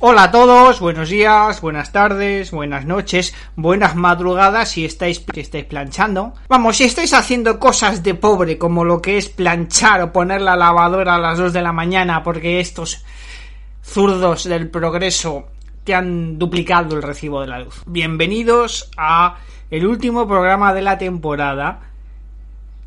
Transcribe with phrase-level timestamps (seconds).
[0.00, 5.64] Hola a todos, buenos días, buenas tardes, buenas noches, buenas madrugadas si estáis, si estáis
[5.64, 6.34] planchando.
[6.48, 10.54] Vamos, si estáis haciendo cosas de pobre como lo que es planchar o poner la
[10.54, 13.04] lavadora a las 2 de la mañana porque estos
[13.82, 15.48] zurdos del progreso
[15.82, 17.82] te han duplicado el recibo de la luz.
[17.84, 21.80] Bienvenidos a el último programa de la temporada.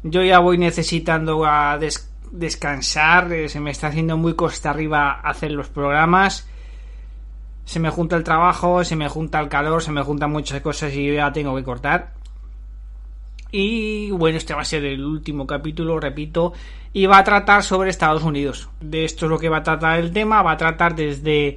[0.03, 1.77] Yo ya voy necesitando a
[2.31, 6.47] descansar, eh, se me está haciendo muy costa arriba hacer los programas
[7.71, 10.93] se me junta el trabajo, se me junta el calor, se me juntan muchas cosas
[10.93, 12.11] y ya tengo que cortar.
[13.49, 16.51] Y bueno, este va a ser el último capítulo, repito,
[16.91, 18.67] y va a tratar sobre Estados Unidos.
[18.81, 21.55] De esto es lo que va a tratar el tema, va a tratar desde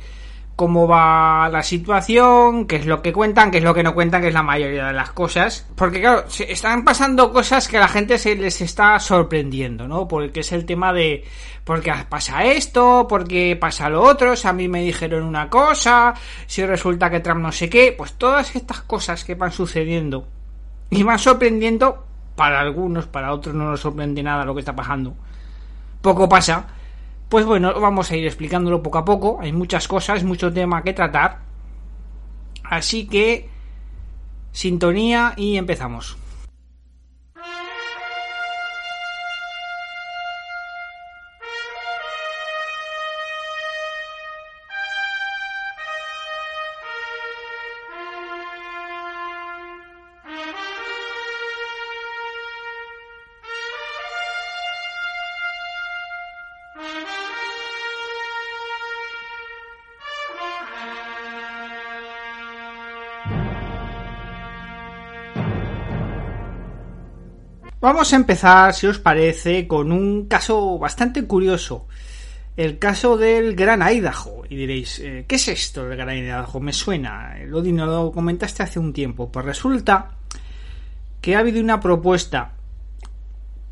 [0.57, 4.23] cómo va la situación, qué es lo que cuentan, qué es lo que no cuentan,
[4.23, 5.67] que es la mayoría de las cosas.
[5.75, 10.07] Porque claro, se están pasando cosas que a la gente se les está sorprendiendo, ¿no?
[10.07, 11.25] Porque es el tema de
[11.65, 15.49] por qué pasa esto, por qué pasa lo otro, si a mí me dijeron una
[15.51, 16.15] cosa,
[16.47, 20.29] si resulta que Trump no sé qué, pues todas estas cosas que van sucediendo
[20.91, 22.05] y van sorprendiendo
[22.37, 25.15] para algunos, para otros no nos sorprende nada lo que está pasando.
[26.01, 26.67] Poco pasa
[27.29, 29.39] pues bueno, vamos a ir explicándolo poco a poco.
[29.41, 31.41] Hay muchas cosas, mucho tema que tratar.
[32.63, 33.49] Así que
[34.53, 36.17] sintonía y empezamos.
[67.85, 71.87] Vamos a empezar, si os parece, con un caso bastante curioso.
[72.57, 74.45] El caso del Gran Idaho.
[74.49, 76.61] Y diréis, eh, ¿qué es esto del Gran Idaho?
[76.61, 77.37] Me suena.
[77.45, 79.31] Lo, lo comentaste hace un tiempo.
[79.31, 80.13] Pues resulta
[81.21, 82.55] que ha habido una propuesta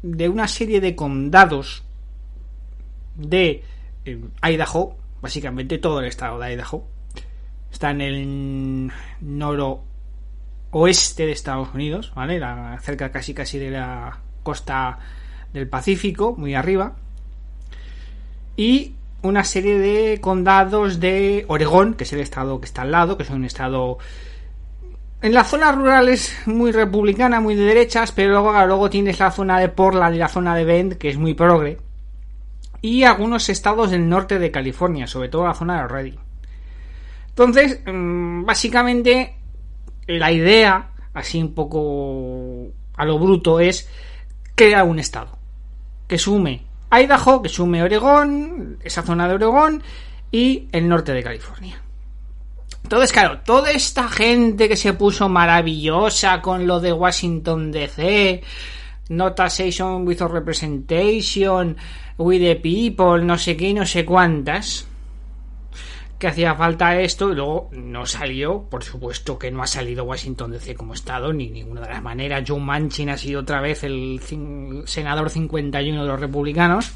[0.03, 1.83] de una serie de condados
[3.15, 3.65] de
[4.05, 6.87] eh, Idaho, básicamente todo el estado de Idaho.
[7.73, 8.93] Está en el
[9.23, 9.85] noro
[10.73, 12.41] oeste de Estados Unidos, ¿vale?
[12.81, 14.99] cerca casi casi de la costa
[15.53, 16.95] del Pacífico, muy arriba.
[18.57, 23.17] Y una serie de condados de Oregón, que es el estado que está al lado,
[23.17, 23.99] que es un estado
[25.21, 29.61] en las zonas rurales muy republicana, muy de derechas, pero luego, luego tienes la zona
[29.61, 31.79] de Portland y la zona de Bend, que es muy progre.
[32.81, 36.19] Y algunos estados del norte de California, sobre todo la zona de Redding.
[37.29, 39.37] Entonces, mm, básicamente,
[40.07, 43.89] la idea, así un poco a lo bruto, es
[44.55, 45.39] crear un estado
[46.07, 49.83] que sume Idaho, que sume Oregón, esa zona de Oregón
[50.31, 51.81] y el norte de California.
[52.83, 58.43] Entonces, claro, toda esta gente que se puso maravillosa con lo de Washington DC,
[59.09, 61.77] Notation with Representation,
[62.19, 64.87] with the people, no sé qué, no sé cuántas,
[66.23, 70.53] que hacía falta esto y luego no salió, por supuesto que no ha salido Washington
[70.53, 72.45] DC como estado, ni ninguna de las maneras.
[72.47, 74.21] Joe Manchin ha sido otra vez el
[74.87, 76.93] senador 51 de los republicanos.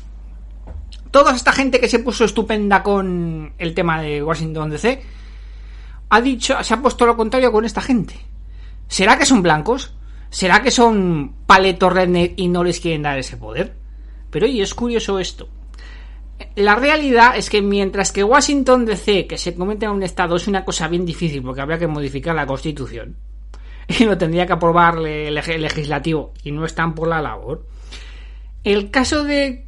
[1.10, 5.02] Toda esta gente que se puso estupenda con el tema de Washington DC
[6.08, 8.14] ha dicho, se ha puesto lo contrario con esta gente.
[8.86, 9.92] ¿Será que son blancos?
[10.30, 11.92] ¿Será que son paletos
[12.36, 13.74] y no les quieren dar ese poder?
[14.30, 15.48] Pero oye, es curioso esto
[16.56, 20.48] la realidad es que mientras que Washington DC, que se convierte en un estado, es
[20.48, 23.16] una cosa bien difícil porque habría que modificar la constitución
[23.88, 27.66] y lo tendría que aprobar el legislativo y no están por la labor,
[28.64, 29.66] el caso de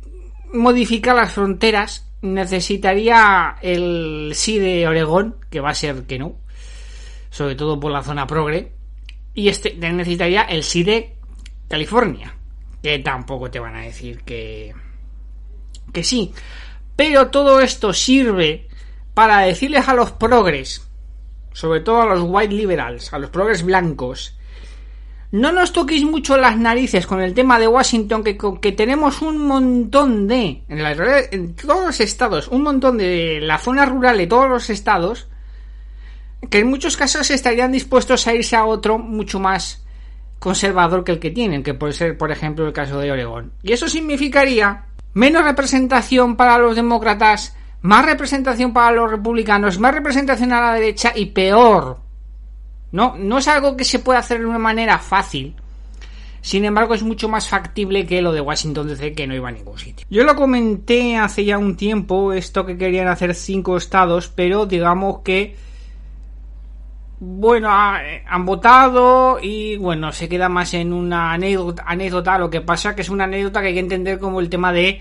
[0.52, 6.36] modificar las fronteras necesitaría el sí de Oregón, que va a ser que no,
[7.30, 8.72] sobre todo por la zona progre,
[9.34, 11.14] y este necesitaría el sí de
[11.68, 12.34] California,
[12.82, 14.74] que tampoco te van a decir que
[15.92, 16.32] que sí.
[16.96, 18.68] Pero todo esto sirve
[19.14, 20.86] para decirles a los progres,
[21.52, 24.38] sobre todo a los white liberals, a los progres blancos,
[25.30, 29.46] no nos toquéis mucho las narices con el tema de Washington, que, que tenemos un
[29.46, 30.92] montón de, en, la,
[31.30, 35.28] en todos los estados, un montón de la zona rural de todos los estados,
[36.50, 39.84] que en muchos casos estarían dispuestos a irse a otro mucho más
[40.38, 43.52] conservador que el que tienen, que puede ser, por ejemplo, el caso de Oregón.
[43.62, 50.52] Y eso significaría menos representación para los demócratas, más representación para los republicanos, más representación
[50.52, 51.98] a la derecha y peor.
[52.90, 55.54] No, no es algo que se pueda hacer de una manera fácil.
[56.40, 59.52] Sin embargo, es mucho más factible que lo de Washington DC, que no iba a
[59.52, 60.06] ningún sitio.
[60.08, 65.20] Yo lo comenté hace ya un tiempo, esto que querían hacer cinco estados, pero digamos
[65.20, 65.56] que
[67.20, 73.02] bueno, han votado y bueno, se queda más en una anécdota, Lo que pasa que
[73.02, 75.00] es una anécdota que hay que entender como el tema de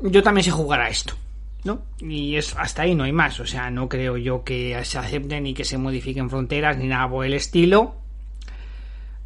[0.00, 1.14] yo también sé jugar a esto,
[1.64, 1.82] ¿no?
[1.98, 3.40] Y es hasta ahí no hay más.
[3.40, 7.08] O sea, no creo yo que se acepten ni que se modifiquen fronteras ni nada
[7.08, 7.96] por el estilo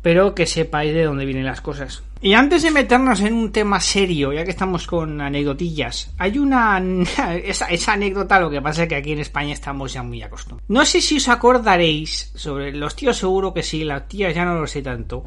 [0.03, 2.03] pero que sepáis de dónde vienen las cosas.
[2.21, 6.79] Y antes de meternos en un tema serio, ya que estamos con anecdotillas, hay una...
[7.45, 10.69] esa, anécdota, lo que pasa es que aquí en España estamos ya muy acostumbrados.
[10.69, 14.55] No sé si os acordaréis, sobre los tíos seguro que sí, las tías ya no
[14.55, 15.25] lo sé tanto,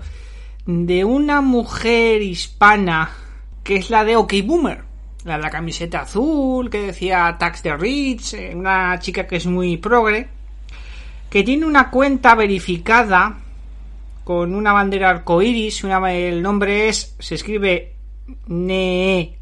[0.65, 3.11] de una mujer hispana
[3.63, 4.83] que es la de OK Boomer.
[5.23, 9.47] La de la camiseta azul, que decía Tax the Rich, eh, una chica que es
[9.47, 10.29] muy progre,
[11.31, 13.39] que tiene una cuenta verificada
[14.25, 15.85] con una bandera arcoiris.
[15.85, 17.93] Una, el nombre es, se escribe
[18.47, 19.37] Necolul,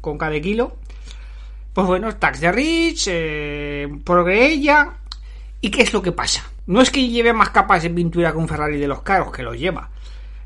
[0.00, 0.76] con cada kilo.
[1.74, 3.86] Pues bueno, tax de Rich, eh,
[4.30, 4.94] ella.
[5.60, 6.50] ¿Y qué es lo que pasa?
[6.66, 9.42] No es que lleve más capas de pintura que un Ferrari de los caros, que
[9.42, 9.90] los lleva,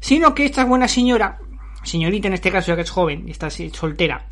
[0.00, 1.38] sino que esta buena señora,
[1.82, 4.26] señorita en este caso ya que es joven y está soltera,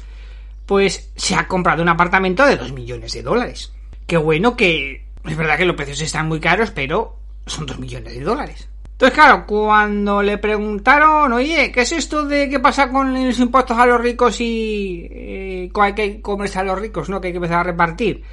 [0.67, 3.73] pues se ha comprado un apartamento de 2 millones de dólares.
[4.06, 7.19] Qué bueno que es verdad que los precios están muy caros, pero
[7.49, 8.69] son 2 millones de dólares.
[8.93, 13.79] Entonces, claro, cuando le preguntaron, oye, ¿qué es esto de qué pasa con los impuestos
[13.79, 17.21] a los ricos y eh, hay que comerse a los ricos, ¿no?
[17.21, 18.25] Que hay que empezar a repartir.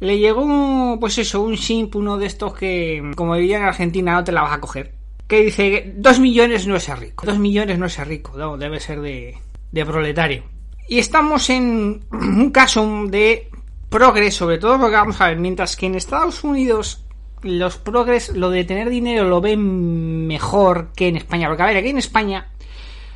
[0.00, 4.24] Le llegó, pues eso, un simp, uno de estos que, como diría en Argentina, no
[4.24, 4.94] te la vas a coger.
[5.26, 7.26] Que dice, 2 millones no es rico.
[7.26, 9.36] 2 millones no es rico, no, debe ser de
[9.84, 10.44] proletario.
[10.88, 13.50] Y estamos en un caso de
[13.90, 17.04] progreso, sobre todo porque vamos a ver, mientras que en Estados Unidos
[17.42, 21.48] los progres lo de tener dinero lo ven mejor que en España.
[21.48, 22.48] Porque a ver, aquí en España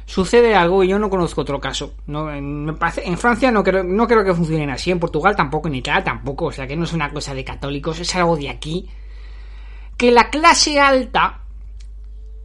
[0.05, 1.95] sucede algo y yo no conozco otro caso.
[2.07, 2.29] No,
[2.79, 6.05] parece, en Francia no creo, no creo que funcionen así, en Portugal tampoco, en Italia
[6.05, 6.47] tampoco.
[6.47, 8.89] O sea que no es una cosa de católicos, es algo de aquí.
[9.97, 11.43] Que la clase alta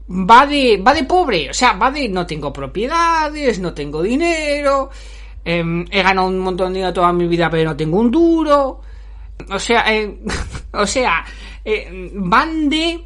[0.10, 4.90] va de, va de pobre, o sea, va de no tengo propiedades, no tengo dinero,
[5.44, 8.82] em, he ganado un montón de dinero toda mi vida pero no tengo un duro.
[9.50, 10.20] O sea, eh,
[10.74, 11.24] o sea,
[11.70, 13.04] eh, van de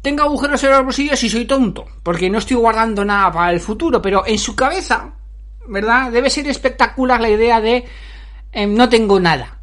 [0.00, 3.58] tengo agujeros en los bolsillos y soy tonto, porque no estoy guardando nada para el
[3.58, 5.14] futuro, pero en su cabeza,
[5.66, 6.12] ¿verdad?
[6.12, 7.84] Debe ser espectacular la idea de
[8.52, 9.58] em, no tengo nada.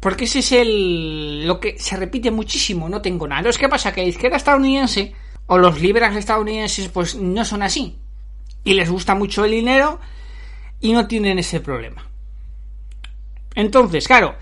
[0.00, 3.42] Porque ese es el lo que se repite muchísimo, no tengo nada.
[3.42, 3.92] Entonces, ¿qué pasa?
[3.92, 5.14] Que la izquierda estadounidense
[5.46, 7.96] o los liberales estadounidenses pues no son así.
[8.64, 10.00] Y les gusta mucho el dinero
[10.80, 12.08] y no tienen ese problema.
[13.54, 14.34] Entonces, claro,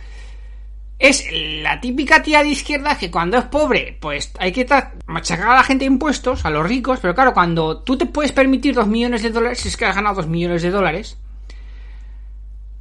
[0.99, 4.67] es la típica tía de izquierda que cuando es pobre, pues hay que
[5.07, 8.33] machacar a la gente de impuestos, a los ricos, pero claro, cuando tú te puedes
[8.33, 11.19] permitir dos millones de dólares, es que has ganado dos millones de dólares,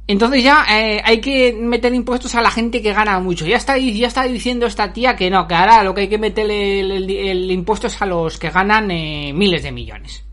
[0.06, 3.46] entonces ya eh, hay que meter impuestos a la gente que gana mucho.
[3.46, 6.18] Ya está, ya está diciendo esta tía que no, que ahora lo que hay que
[6.18, 10.24] meterle el, impuesto es a los que ganan eh, miles de millones.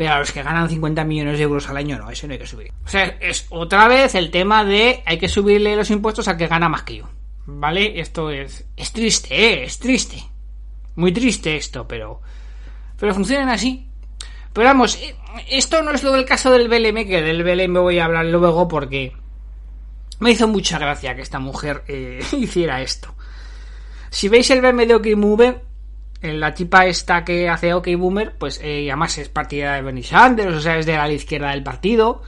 [0.00, 2.38] Pero a los que ganan 50 millones de euros al año, no, eso no hay
[2.38, 2.72] que subir.
[2.86, 6.46] O sea, es otra vez el tema de hay que subirle los impuestos al que
[6.46, 7.10] gana más que yo.
[7.44, 8.00] ¿Vale?
[8.00, 9.64] Esto es, es triste, ¿eh?
[9.64, 10.16] Es triste.
[10.94, 12.22] Muy triste esto, pero,
[12.98, 13.90] pero funcionan así.
[14.54, 15.14] Pero vamos, eh,
[15.50, 18.68] esto no es lo del caso del BLM, que del BLM voy a hablar luego
[18.68, 19.12] porque
[20.18, 23.14] me hizo mucha gracia que esta mujer eh, hiciera esto.
[24.08, 25.08] Si veis el BM de OK
[26.22, 30.54] la tipa esta que hace OK Boomer, pues eh, además es partida de Bernie Sanders,
[30.54, 32.22] o sea, es de la izquierda del partido.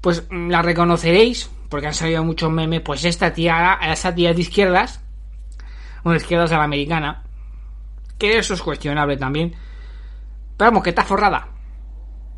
[0.00, 4.40] Pues mm, la reconoceréis, porque han salido muchos memes, pues esta tía, esa tía de
[4.40, 5.00] izquierdas,
[6.02, 7.22] una izquierda a la americana,
[8.18, 9.54] que eso es cuestionable también.
[10.56, 11.48] Pero vamos, que está forrada.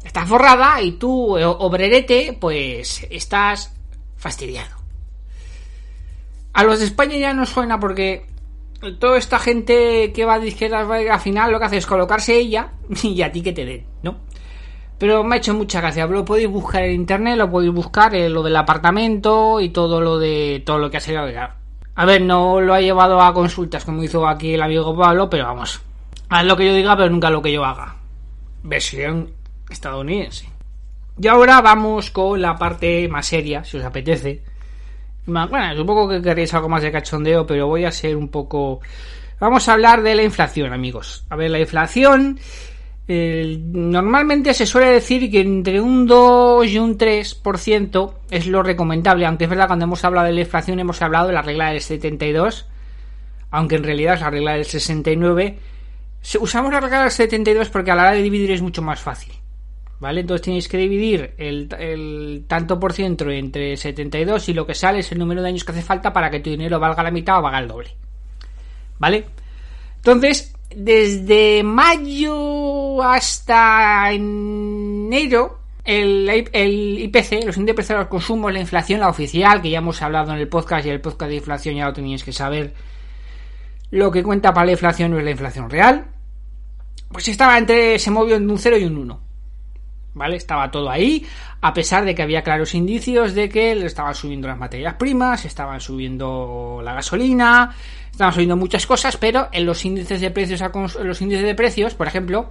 [0.04, 3.72] Está forrada y tú, eh, obrerete, pues estás
[4.16, 4.76] fastidiado.
[6.52, 8.26] A los de España ya no suena porque
[8.98, 12.72] toda esta gente que va de izquierdas al final lo que hace es colocarse ella
[13.02, 14.16] y a ti que te den, ¿no?
[14.98, 16.06] Pero me ha hecho mucha gracia.
[16.06, 20.18] Lo podéis buscar en internet, lo podéis buscar eh, lo del apartamento y todo lo
[20.18, 21.26] de todo lo que ha salido.
[21.94, 25.44] A ver, no lo ha llevado a consultas como hizo aquí el amigo Pablo, pero
[25.46, 25.82] vamos,
[26.34, 27.96] Haz lo que yo diga, pero nunca lo que yo haga.
[28.62, 29.32] Versión
[29.68, 30.48] estadounidense.
[31.20, 34.42] Y ahora vamos con la parte más seria, si os apetece.
[35.26, 38.80] Bueno, supongo que queréis algo más de cachondeo, pero voy a ser un poco...
[39.38, 41.24] Vamos a hablar de la inflación, amigos.
[41.30, 42.38] A ver, la inflación...
[43.06, 49.44] normalmente se suele decir que entre un 2 y un 3% es lo recomendable, aunque
[49.44, 52.66] es verdad cuando hemos hablado de la inflación hemos hablado de la regla del 72,
[53.50, 55.58] aunque en realidad es la regla del 69.
[56.40, 59.34] Usamos la regla del 72 porque a la hora de dividir es mucho más fácil.
[60.02, 60.22] ¿Vale?
[60.22, 65.12] Entonces tenéis que dividir el, tanto por ciento entre 72 y lo que sale es
[65.12, 67.42] el número de años que hace falta para que tu dinero valga la mitad o
[67.42, 67.90] valga el doble.
[68.98, 69.26] ¿Vale?
[69.98, 78.98] Entonces, desde mayo hasta enero, el, el IPC, los índices de los consumos, la inflación,
[78.98, 81.86] la oficial, que ya hemos hablado en el podcast y el podcast de inflación ya
[81.86, 82.74] lo teníais que saber,
[83.92, 86.06] lo que cuenta para la inflación no es la inflación real,
[87.12, 89.31] pues estaba entre, se movió en un 0 y un 1.
[90.14, 90.36] ¿Vale?
[90.36, 91.26] Estaba todo ahí,
[91.60, 95.80] a pesar de que había claros indicios de que estaban subiendo las materias primas, estaban
[95.80, 97.74] subiendo la gasolina,
[98.10, 100.62] estaban subiendo muchas cosas, pero en los índices de precios,
[101.02, 102.50] los índices de precios, por ejemplo,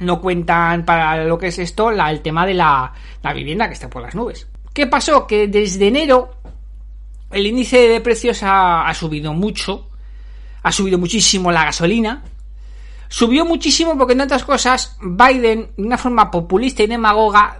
[0.00, 2.92] no cuentan para lo que es esto el tema de la,
[3.22, 4.48] la vivienda que está por las nubes.
[4.72, 5.26] ¿Qué pasó?
[5.26, 6.36] Que desde enero
[7.30, 9.88] el índice de precios ha, ha subido mucho,
[10.62, 12.24] ha subido muchísimo la gasolina,
[13.12, 17.58] Subió muchísimo porque, en otras cosas, Biden, de una forma populista y demagoga,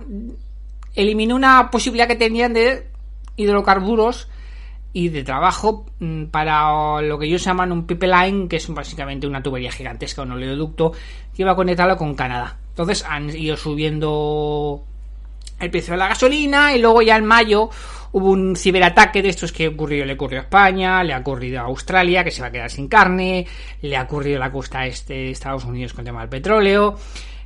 [0.94, 2.86] eliminó una posibilidad que tenían de
[3.34, 4.28] hidrocarburos
[4.92, 9.42] y de trabajo mm, para lo que ellos llaman un pipeline, que es básicamente una
[9.42, 10.92] tubería gigantesca, un oleoducto,
[11.34, 12.56] que iba a conectarlo con Canadá.
[12.68, 14.84] Entonces han ido subiendo
[15.58, 17.70] el precio de la gasolina y luego ya en mayo
[18.12, 21.64] hubo un ciberataque de estos que ocurrió, le ocurrió a España, le ha ocurrido a
[21.64, 23.46] Australia, que se va a quedar sin carne,
[23.82, 26.98] le ha ocurrido a la costa este de Estados Unidos con el tema del petróleo,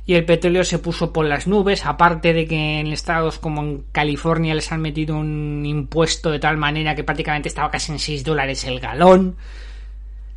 [0.07, 3.83] y el petróleo se puso por las nubes, aparte de que en estados como en
[3.91, 8.23] California les han metido un impuesto de tal manera que prácticamente estaba casi en 6
[8.23, 9.35] dólares el galón.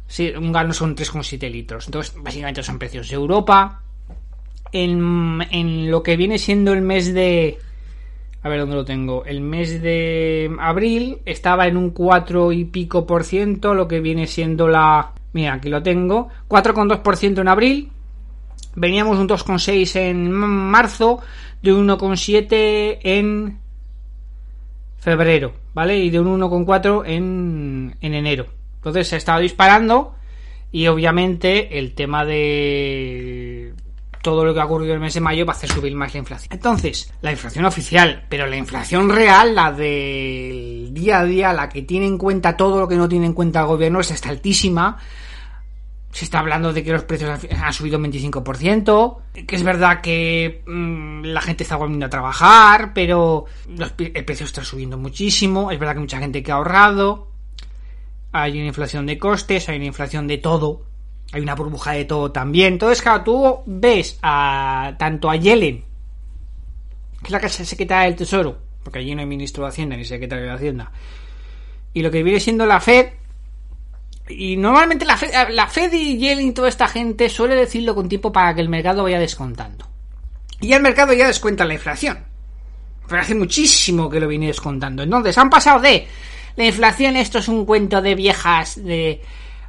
[0.07, 1.87] Sí, un galón son 3,7 litros.
[1.87, 3.83] Entonces, básicamente son precios de Europa.
[4.73, 7.59] En, en lo que viene siendo el mes de,
[8.49, 9.25] a ver dónde lo tengo.
[9.25, 14.27] El mes de abril estaba en un 4 y pico por ciento, lo que viene
[14.27, 15.13] siendo la...
[15.33, 16.29] Mira, aquí lo tengo.
[16.49, 17.93] 4,2% en abril.
[18.75, 21.21] Veníamos un 2,6 en marzo,
[21.63, 23.59] de un 1,7 en
[24.99, 25.99] febrero, ¿vale?
[25.99, 28.47] Y de un 1,4 en, en enero.
[28.77, 30.15] Entonces se ha estado disparando
[30.71, 33.75] y obviamente el tema de
[34.23, 36.19] todo lo que ha ocurrido el mes de mayo va a hacer subir más la
[36.19, 36.53] inflación.
[36.53, 41.83] Entonces, la inflación oficial, pero la inflación real, la del día a día, la que
[41.83, 44.99] tiene en cuenta todo lo que no tiene en cuenta el gobierno, es está altísima.
[46.11, 50.63] Se está hablando de que los precios han subido un 25%, que es verdad que
[50.67, 55.71] mm, la gente está volviendo a trabajar, pero el precio está subiendo muchísimo.
[55.71, 57.29] Es verdad que mucha gente que ha ahorrado.
[58.33, 60.89] Hay una inflación de costes, hay una inflación de todo
[61.33, 62.75] hay una burbuja de todo también.
[62.75, 65.85] Entonces, claro, tú ves a tanto a Yellen,
[67.21, 70.05] que es la casa secretaria del Tesoro, porque allí no hay ministro de Hacienda ni
[70.05, 70.93] secretario de Hacienda,
[71.93, 73.09] y lo que viene siendo la Fed,
[74.29, 78.09] y normalmente la Fed, la Fed y Yellen y toda esta gente suele decirlo con
[78.09, 79.87] tiempo para que el mercado vaya descontando.
[80.61, 82.19] Y el mercado ya descuenta la inflación.
[83.07, 85.03] Pero hace muchísimo que lo viene descontando.
[85.03, 86.07] Entonces, han pasado de
[86.57, 89.23] la inflación, esto es un cuento de viejas de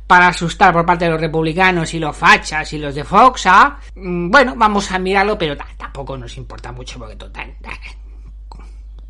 [0.09, 3.77] para asustar por parte de los republicanos y los fachas y los de Fox a,
[3.93, 7.55] mm, bueno, vamos a mirarlo, pero tampoco nos importa mucho porque total,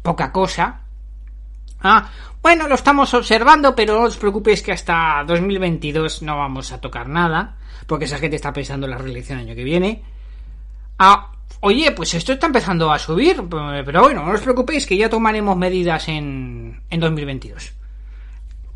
[0.01, 0.81] poca cosa.
[1.81, 2.09] Ah,
[2.41, 7.07] bueno, lo estamos observando, pero no os preocupéis que hasta 2022 no vamos a tocar
[7.07, 7.55] nada,
[7.87, 10.03] porque esa gente está pensando en la reelección el año que viene.
[10.97, 15.09] Ah, oye, pues esto está empezando a subir, pero bueno, no os preocupéis que ya
[15.09, 17.71] tomaremos medidas en, en 2022.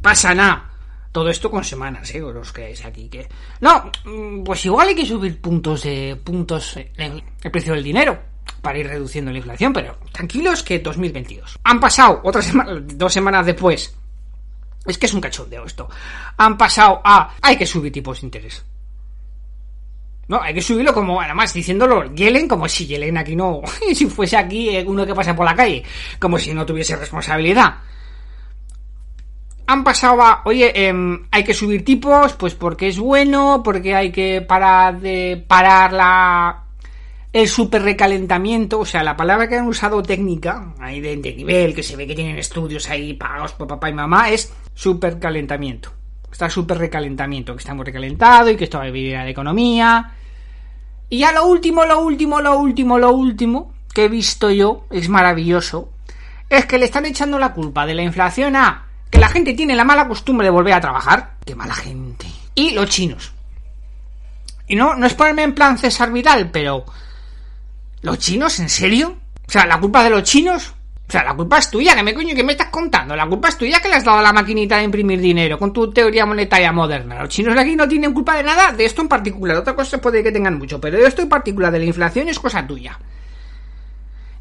[0.02, 0.70] Pasa nada
[1.14, 2.20] todo esto con semanas, ¿eh?
[2.20, 3.08] Los que es aquí.
[3.08, 3.30] que
[3.62, 8.20] No, mm, pues igual hay que subir puntos de puntos en el precio del dinero
[8.62, 11.60] para ir reduciendo la inflación, pero tranquilos que 2022.
[11.64, 13.96] Han pasado otra semana, dos semanas después.
[14.86, 15.88] Es que es un cachondeo esto.
[16.38, 18.66] Han pasado a hay que subir tipos de interés.
[20.28, 23.62] No, hay que subirlo como, además, diciéndolo Yellen, como si Yellen aquí no,
[23.94, 25.84] si fuese aquí eh, uno que pasa por la calle,
[26.18, 27.76] como si no tuviese responsabilidad
[29.66, 34.12] han pasado a, oye, em, hay que subir tipos, pues porque es bueno, porque hay
[34.12, 36.60] que parar de parar la
[37.34, 41.82] el super recalentamiento, o sea, la palabra que han usado técnica, ahí de, nivel, que
[41.82, 45.92] se ve que tienen estudios ahí pagados por papá y mamá, es supercalentamiento.
[46.32, 50.14] Está súper recalentamiento, que está muy recalentado y que esto va a vivir la economía.
[51.10, 55.10] Y ya lo último, lo último, lo último, lo último que he visto yo, es
[55.10, 55.90] maravilloso,
[56.50, 59.76] es que le están echando la culpa de la inflación a que la gente tiene
[59.76, 61.36] la mala costumbre de volver a trabajar.
[61.46, 62.26] ¡Qué mala gente!
[62.56, 63.32] Y los chinos.
[64.68, 66.84] Y no, no es ponerme en plan César Vidal, pero...
[68.02, 68.60] ¿Los chinos?
[68.60, 69.16] ¿En serio?
[69.48, 70.74] O sea, ¿la culpa de los chinos?
[71.08, 73.16] O sea, la culpa es tuya, que me coño, que me estás contando?
[73.16, 75.72] La culpa es tuya que le has dado a la maquinita de imprimir dinero con
[75.72, 77.22] tu teoría monetaria moderna.
[77.22, 79.58] Los chinos de aquí no tienen culpa de nada, de esto en particular.
[79.58, 82.40] Otra cosa puede que tengan mucho, pero de esto en particular, de la inflación, es
[82.40, 82.98] cosa tuya.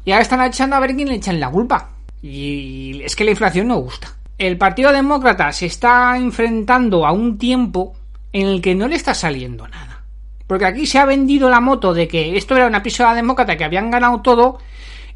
[0.03, 1.91] Y ahora están echando a ver quién le echan la culpa.
[2.23, 4.15] Y es que la inflación no gusta.
[4.37, 7.93] El Partido Demócrata se está enfrentando a un tiempo
[8.31, 10.03] en el que no le está saliendo nada.
[10.47, 13.63] Porque aquí se ha vendido la moto de que esto era una pistola demócrata que
[13.63, 14.57] habían ganado todo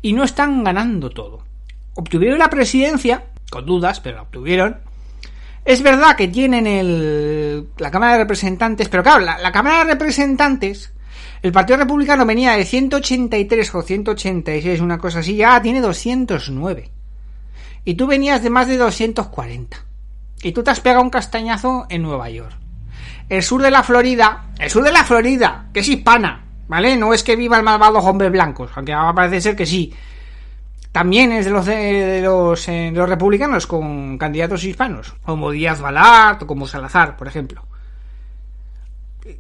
[0.02, 1.44] y no están ganando todo.
[1.96, 4.78] Obtuvieron la presidencia, con dudas, pero la obtuvieron.
[5.66, 9.94] Es verdad que tienen el, la Cámara de Representantes, pero claro, la, la Cámara de
[9.94, 10.94] Representantes,
[11.42, 16.92] el Partido Republicano venía de 183 o 186, una cosa así, ya tiene 209.
[17.88, 19.78] Y tú venías de más de 240.
[20.44, 22.52] Y tú te has pegado un castañazo en Nueva York.
[23.30, 26.98] El sur de la Florida, el sur de la Florida, que es hispana, ¿vale?
[26.98, 29.94] No es que viva el malvado hombres blancos, aunque ahora parece ser que sí.
[30.92, 35.80] También es de los, de, los, eh, de los republicanos con candidatos hispanos, como Díaz
[35.80, 37.64] Balart como Salazar, por ejemplo.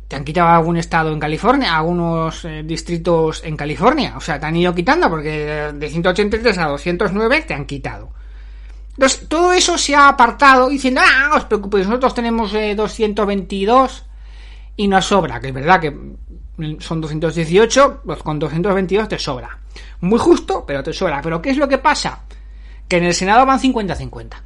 [0.07, 4.13] Te han quitado algún estado en California, algunos eh, distritos en California.
[4.15, 8.15] O sea, te han ido quitando porque de 183 a 209 te han quitado.
[9.27, 14.05] Todo eso se ha apartado diciendo, ah, no os preocupéis, nosotros tenemos eh, 222
[14.75, 15.95] y nos sobra, que es verdad que
[16.79, 19.59] son 218, pues con 222 te sobra.
[20.01, 21.21] Muy justo, pero te sobra.
[21.21, 22.23] Pero ¿qué es lo que pasa?
[22.87, 24.41] Que en el Senado van 50-50.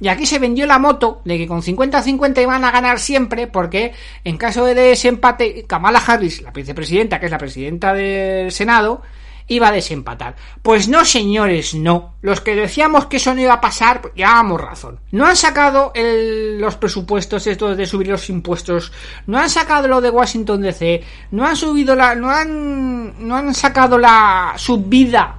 [0.00, 3.92] Y aquí se vendió la moto de que con 50-50 iban a ganar siempre, porque
[4.22, 9.02] en caso de desempate, Kamala Harris, la vicepresidenta, que es la presidenta del Senado,
[9.48, 10.36] iba a desempatar.
[10.62, 12.14] Pues no, señores, no.
[12.20, 15.00] Los que decíamos que eso no iba a pasar, pues llevábamos razón.
[15.10, 18.92] No han sacado el, los presupuestos estos de subir los impuestos,
[19.26, 23.54] no han sacado lo de Washington DC, no han subido la, no han, no han
[23.54, 25.36] sacado la subida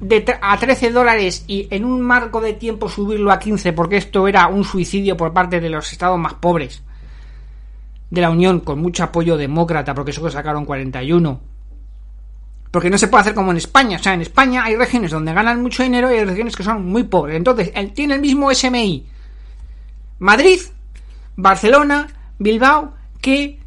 [0.00, 4.28] de a 13 dólares y en un marco de tiempo subirlo a 15 porque esto
[4.28, 6.82] era un suicidio por parte de los estados más pobres
[8.10, 11.55] de la Unión con mucho apoyo demócrata porque que sacaron 41
[12.76, 13.96] porque no se puede hacer como en España.
[13.96, 16.84] O sea, en España hay regiones donde ganan mucho dinero y hay regiones que son
[16.84, 17.34] muy pobres.
[17.34, 19.06] Entonces, él tiene el mismo SMI.
[20.18, 20.60] Madrid,
[21.36, 22.06] Barcelona,
[22.38, 23.58] Bilbao, que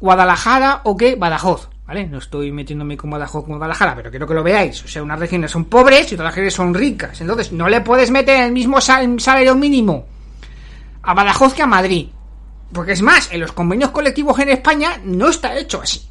[0.00, 1.68] Guadalajara o que Badajoz.
[1.86, 2.06] ¿Vale?
[2.06, 4.82] No estoy metiéndome con Badajoz como Guadalajara, pero quiero que lo veáis.
[4.82, 7.20] O sea, unas regiones son pobres y otras regiones son ricas.
[7.20, 10.06] Entonces, no le puedes meter el mismo sal salario mínimo
[11.02, 12.08] a Badajoz que a Madrid.
[12.72, 16.08] Porque es más, en los convenios colectivos en España no está hecho así.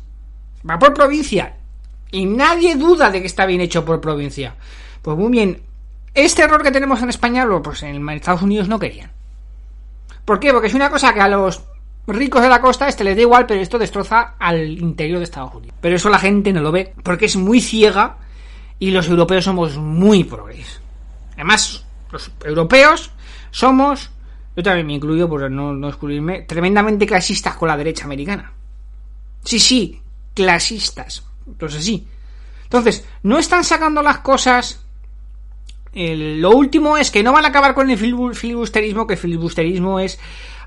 [0.70, 1.56] Va por provincia.
[2.14, 4.56] Y nadie duda de que está bien hecho por provincia.
[5.02, 5.64] Pues muy bien.
[6.14, 9.12] Este error que tenemos en España, pues en Estados Unidos no querían.
[10.24, 10.54] ¿Por qué?
[10.54, 11.64] Porque es una cosa que a los
[12.06, 15.56] ricos de la costa este les da igual, pero esto destroza al interior de Estados
[15.56, 15.76] Unidos.
[15.82, 18.18] Pero eso la gente no lo ve, porque es muy ciega
[18.78, 20.82] y los europeos somos muy progres.
[21.34, 23.10] Además, los europeos
[23.50, 24.12] somos,
[24.56, 28.54] yo también me incluyo por no, no excluirme, tremendamente clasistas con la derecha americana.
[29.44, 30.00] Sí, sí,
[30.36, 31.24] clasistas.
[31.48, 32.08] Entonces sí.
[32.64, 34.86] Entonces, no están sacando las cosas.
[35.94, 40.20] Lo último es que no van a acabar con el filibusterismo, que el filibusterismo es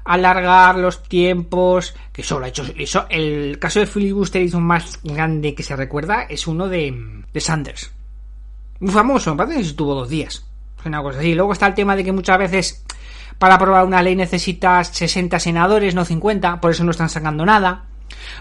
[0.04, 3.06] alargar los tiempos, que solo ha hecho eso.
[3.10, 7.92] El caso de filibusterismo más grande que se recuerda es uno de, de Sanders.
[8.78, 10.46] Muy famoso, me parece que estuvo dos días.
[10.84, 11.34] Una cosa así.
[11.34, 12.84] Luego está el tema de que muchas veces
[13.38, 17.84] para aprobar una ley necesitas 60 senadores, no 50, por eso no están sacando nada.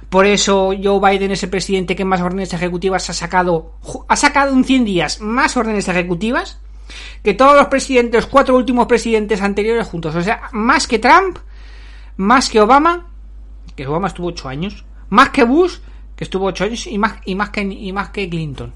[0.10, 3.74] Por eso Joe Biden es el presidente que más órdenes ejecutivas ha sacado,
[4.08, 6.60] ha sacado en 100 días más órdenes ejecutivas
[7.24, 10.16] que todos los presidentes, los cuatro últimos presidentes anteriores juntos.
[10.16, 11.38] O sea, más que Trump,
[12.18, 13.08] más que Obama,
[13.76, 15.78] que Obama estuvo 8 años, más que Bush,
[16.16, 18.74] que estuvo 8 años, y más, y más, que, y más que Clinton.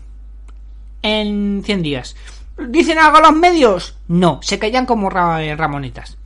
[1.01, 2.15] En 100 días.
[2.57, 3.97] ¿Dicen algo los medios?
[4.07, 6.17] No, se callan como ramonetas.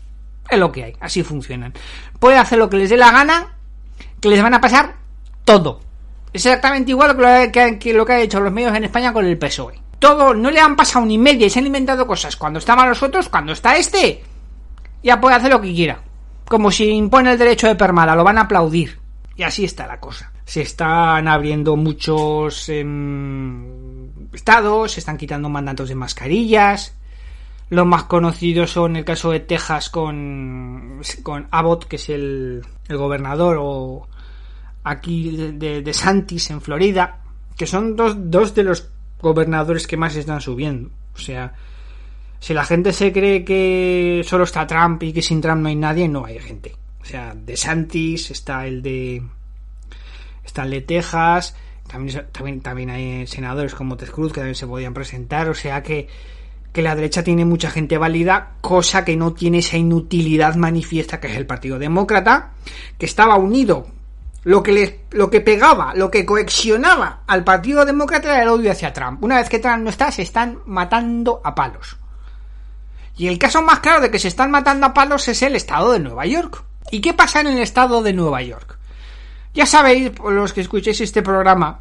[0.49, 1.73] Es lo que hay, así funcionan.
[2.19, 3.55] Puede hacer lo que les dé la gana
[4.23, 4.95] que les van a pasar
[5.43, 5.81] todo.
[6.31, 7.17] Exactamente igual
[7.51, 9.81] que, lo que han hecho los medios en España con el PSOE.
[9.99, 12.37] Todo, no le han pasado ni media y se han inventado cosas.
[12.37, 14.23] Cuando estaban los otros, cuando está este,
[15.03, 16.01] ya puede hacer lo que quiera.
[16.45, 18.97] Como si impone el derecho de permada, lo van a aplaudir.
[19.35, 20.31] Y así está la cosa.
[20.45, 22.85] Se están abriendo muchos eh,
[24.31, 26.95] estados, se están quitando mandatos de mascarillas.
[27.69, 32.97] Los más conocidos son el caso de Texas con, con Abbott, que es el, el
[32.97, 34.07] gobernador, o
[34.83, 37.21] aquí de, de, Santis en Florida,
[37.57, 38.89] que son dos, dos de los
[39.21, 40.89] gobernadores que más están subiendo.
[41.15, 41.53] O sea,
[42.39, 45.75] si la gente se cree que solo está Trump y que sin Trump no hay
[45.75, 46.75] nadie, no hay gente.
[47.01, 49.23] O sea, de Santis está el de.
[50.43, 51.55] Está el de Texas.
[51.87, 55.49] También, también, también hay senadores como Ted Cruz que también se podían presentar.
[55.49, 56.07] O sea que,
[56.71, 61.27] que la derecha tiene mucha gente válida, cosa que no tiene esa inutilidad manifiesta que
[61.27, 62.53] es el Partido Demócrata,
[62.97, 63.87] que estaba unido.
[64.43, 68.71] Lo que, le, lo que pegaba, lo que coexionaba al Partido Demócrata era el odio
[68.71, 69.23] hacia Trump.
[69.23, 71.97] Una vez que Trump no está, se están matando a palos.
[73.15, 75.93] Y el caso más claro de que se están matando a palos es el estado
[75.93, 76.63] de Nueva York.
[76.91, 78.77] ¿Y qué pasa en el estado de Nueva York?
[79.53, 81.79] Ya sabéis, los que escuchéis este programa,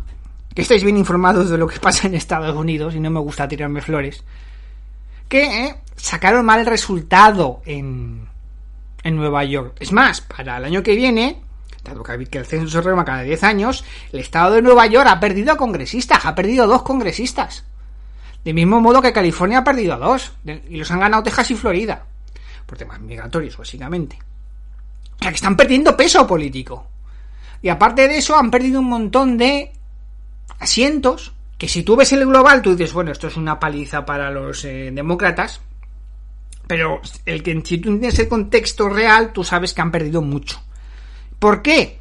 [0.55, 3.49] que estáis bien informados de lo que pasa en Estados Unidos y no me gusta
[3.49, 4.23] tirarme flores,
[5.29, 8.29] que eh, sacaron mal resultado en,
[9.03, 9.77] en Nueva York.
[9.81, 11.43] Es más, para el año que viene,
[11.83, 15.21] dado que el censo se renueva cada 10 años, el estado de Nueva York ha
[15.21, 17.65] perdido a congresistas, ha perdido dos congresistas.
[18.45, 20.33] De mismo modo que California ha perdido a dos.
[20.45, 22.05] Y los han ganado Texas y Florida.
[22.67, 24.19] Por temas migratorios, básicamente.
[25.21, 26.87] O sea que están perdiendo peso político.
[27.61, 29.73] Y aparte de eso, han perdido un montón de
[30.59, 31.33] asientos.
[31.57, 34.65] Que si tú ves el global, tú dices, bueno, esto es una paliza para los
[34.65, 35.61] eh, demócratas.
[36.67, 40.61] Pero el que si tú tienes el contexto real, tú sabes que han perdido mucho.
[41.43, 41.99] ¿Por qué?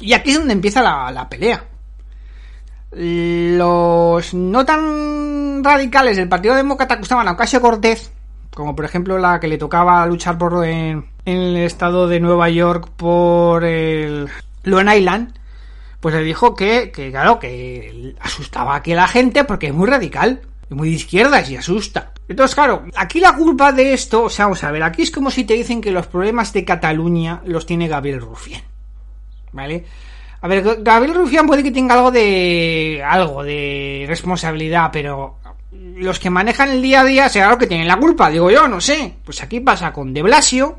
[0.00, 1.64] Y aquí es donde empieza la, la pelea.
[2.90, 8.12] Los no tan radicales del Partido Demócrata acusaban a Ocasio Cortez,
[8.54, 12.90] como por ejemplo la que le tocaba luchar por en, el estado de Nueva York
[12.98, 14.28] por el
[14.64, 15.32] Long Island,
[16.00, 20.42] pues le dijo que, que claro, que asustaba a la gente porque es muy radical,
[20.70, 22.12] y muy de izquierdas y asusta.
[22.30, 25.32] Entonces, claro, aquí la culpa de esto, o sea, vamos a ver, aquí es como
[25.32, 28.62] si te dicen que los problemas de Cataluña los tiene Gabriel Rufián.
[29.50, 29.84] ¿Vale?
[30.40, 33.02] A ver, Gabriel Rufián puede que tenga algo de.
[33.04, 35.38] algo de responsabilidad, pero
[35.72, 38.68] los que manejan el día a día será lo que tienen la culpa, digo yo,
[38.68, 39.12] no sé.
[39.24, 40.78] Pues aquí pasa con De Blasio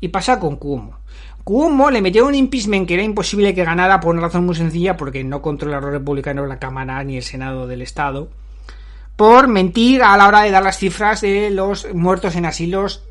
[0.00, 0.98] y pasa con Cuomo.
[1.44, 4.96] Cuomo le metió un impeachment que era imposible que ganara por una razón muy sencilla,
[4.96, 8.30] porque no controla los republicanos la Cámara ni el Senado del Estado,
[9.16, 13.02] por mentir a la hora de dar las cifras de los muertos en asilos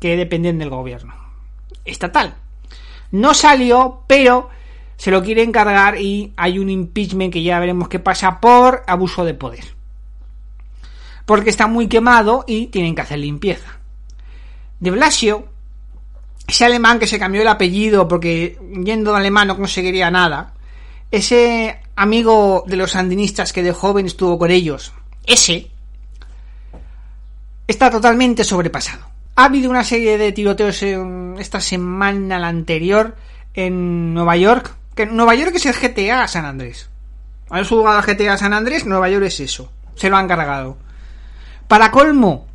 [0.00, 1.14] que dependen del gobierno
[1.84, 2.34] estatal.
[3.10, 4.48] No salió, pero
[4.96, 9.24] se lo quiere encargar y hay un impeachment que ya veremos qué pasa por abuso
[9.24, 9.64] de poder.
[11.26, 13.78] Porque está muy quemado y tienen que hacer limpieza.
[14.80, 15.48] De Blasio,
[16.46, 20.54] ese alemán que se cambió el apellido porque yendo de alemán no conseguiría nada,
[21.10, 24.92] ese amigo de los sandinistas que de joven estuvo con ellos,
[25.26, 25.70] ese,
[27.66, 29.06] está totalmente sobrepasado.
[29.34, 30.82] Ha habido una serie de tiroteos
[31.38, 33.16] esta semana la anterior
[33.54, 36.88] en Nueva York que Nueva York es el GTA San Andrés.
[37.50, 38.86] ¿Has jugado al GTA San Andrés?
[38.86, 39.70] Nueva York es eso.
[39.94, 40.76] Se lo han cargado.
[41.68, 42.46] Para colmo,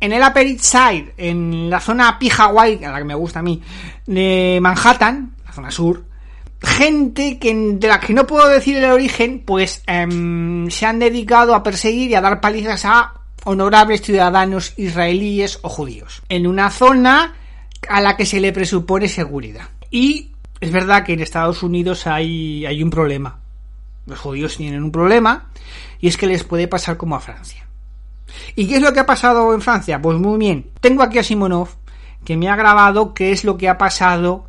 [0.00, 3.42] en el Upper East Side, en la zona P-Hawaii, a la que me gusta a
[3.42, 3.62] mí,
[4.06, 6.04] de Manhattan, la zona sur,
[6.62, 11.54] gente que, de la que no puedo decir el origen, pues em, se han dedicado
[11.54, 17.34] a perseguir y a dar palizas a honorables ciudadanos israelíes o judíos, en una zona
[17.88, 19.68] a la que se le presupone seguridad.
[19.90, 23.38] Y es verdad que en Estados Unidos hay, hay un problema.
[24.06, 25.50] Los judíos tienen un problema
[26.00, 27.66] y es que les puede pasar como a Francia.
[28.56, 30.02] ¿Y qué es lo que ha pasado en Francia?
[30.02, 30.70] Pues muy bien.
[30.80, 31.68] Tengo aquí a Simonov
[32.24, 34.47] que me ha grabado qué es lo que ha pasado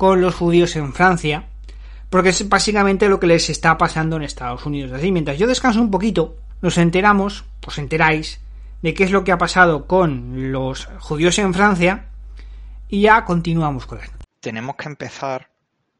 [0.00, 1.44] con los judíos en Francia,
[2.08, 4.92] porque es básicamente lo que les está pasando en Estados Unidos.
[4.92, 8.40] Así, mientras yo descanso un poquito, nos enteramos, os enteráis,
[8.82, 12.06] de qué es lo que ha pasado con los judíos en Francia
[12.88, 15.50] y ya continuamos con esto tenemos que empezar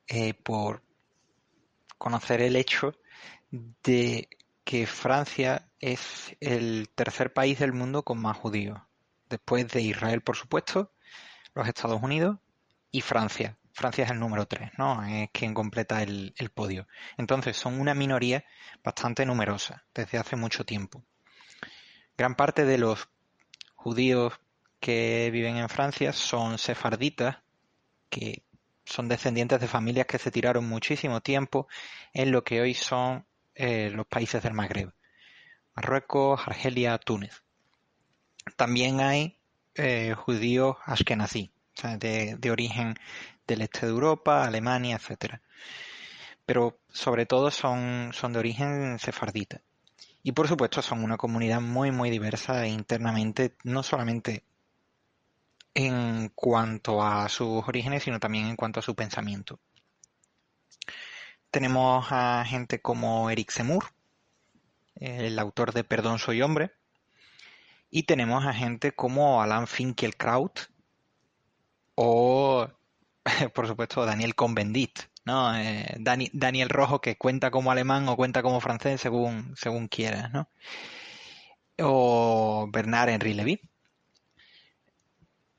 [0.08, 0.82] eh, por
[1.98, 2.94] conocer el hecho
[3.50, 4.28] de
[4.64, 8.80] que Francia es el tercer país del mundo con más judíos,
[9.28, 10.92] después de Israel, por supuesto,
[11.54, 12.38] los Estados Unidos
[12.90, 13.56] y Francia.
[13.72, 15.02] Francia es el número tres, ¿no?
[15.04, 16.86] Es quien completa el, el podio.
[17.16, 18.44] Entonces, son una minoría
[18.82, 21.04] bastante numerosa desde hace mucho tiempo.
[22.16, 23.08] Gran parte de los
[23.74, 24.34] judíos
[24.80, 27.38] que viven en Francia son sefarditas,
[28.08, 28.42] que
[28.84, 31.68] son descendientes de familias que se tiraron muchísimo tiempo
[32.12, 34.92] en lo que hoy son eh, los países del Magreb.
[35.74, 37.42] Marruecos, Argelia, Túnez.
[38.56, 39.38] También hay
[39.74, 41.52] eh, judíos ashkenazí,
[41.98, 42.94] de, de, origen
[43.54, 45.42] del este de Europa, Alemania, etcétera.
[46.46, 49.60] Pero sobre todo son, son de origen sefardita.
[50.22, 54.44] Y por supuesto son una comunidad muy muy diversa internamente, no solamente
[55.74, 59.58] en cuanto a sus orígenes, sino también en cuanto a su pensamiento.
[61.50, 63.84] Tenemos a gente como Eric Zemmour,
[64.96, 66.72] el autor de Perdón soy hombre,
[67.90, 70.60] y tenemos a gente como Alan Finkielkraut
[71.94, 72.68] o,
[73.54, 75.56] por supuesto, Daniel Convendit, ¿no?
[75.56, 80.48] Eh, Daniel Rojo que cuenta como alemán o cuenta como francés según, según quieras, ¿no?
[81.78, 83.60] O Bernard Henry Levy.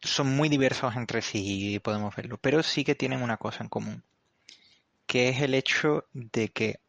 [0.02, 4.04] Son muy diversos entre sí, podemos verlo, pero sí que tienen una cosa en común,
[5.06, 6.80] que es el hecho de que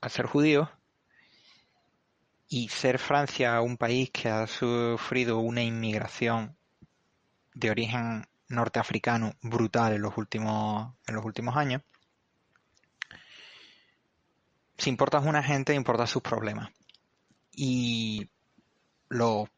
[0.00, 0.68] al ser judíos
[2.48, 6.56] y ser Francia un país que ha sufrido una inmigración
[7.54, 11.82] de origen norteafricano brutal en los últimos, en los últimos años,
[14.78, 16.70] si importas una gente, importas sus problemas.
[17.52, 18.28] Y
[19.08, 19.48] los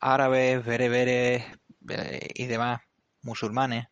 [0.00, 1.44] árabes, bereberes
[1.88, 2.80] eh, y demás
[3.22, 3.86] musulmanes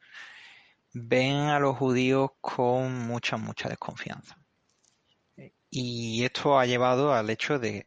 [0.93, 4.37] ven a los judíos con mucha, mucha desconfianza.
[5.71, 7.87] Y esto ha llevado al hecho de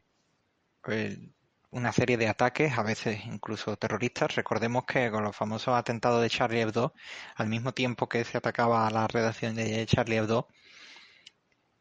[1.76, 4.36] una serie de ataques, a veces incluso terroristas.
[4.36, 6.94] Recordemos que con los famosos atentados de Charlie Hebdo,
[7.36, 10.48] al mismo tiempo que se atacaba a la redacción de Charlie Hebdo,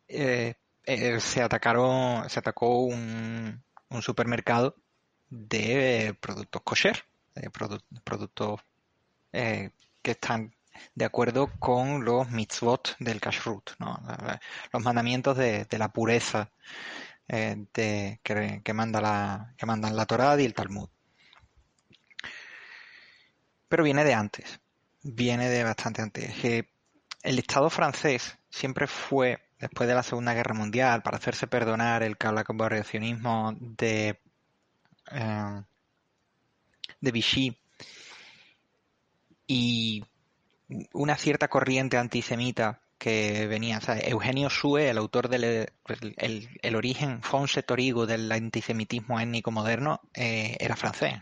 [0.08, 0.54] eh,
[0.84, 3.62] eh, se atacaron, se atacó un,
[4.00, 4.74] supermercado
[5.30, 7.04] de productos kosher,
[7.36, 7.50] de
[8.02, 8.60] productos
[9.32, 9.70] eh,
[10.02, 10.52] que están
[10.96, 13.70] de acuerdo con los mitzvot del kashrut,
[14.72, 16.50] los mandamientos de la pureza
[17.28, 17.66] eh,
[18.22, 20.88] que, manda la, que mandan la Torá y el Talmud.
[23.68, 24.60] Pero viene de antes,
[25.02, 26.32] viene de bastante antes.
[26.44, 32.16] el Estado francés siempre fue, después de la Segunda Guerra Mundial, para hacerse perdonar el
[32.16, 34.20] colaboracionismo de,
[35.10, 35.62] eh,
[37.00, 37.58] de Vichy
[39.46, 40.04] y
[40.92, 45.70] una cierta corriente antisemita que venía, Eugenio Sue, el autor del
[46.16, 51.20] el, origen Fonse Torigo del antisemitismo étnico moderno, eh, era francés.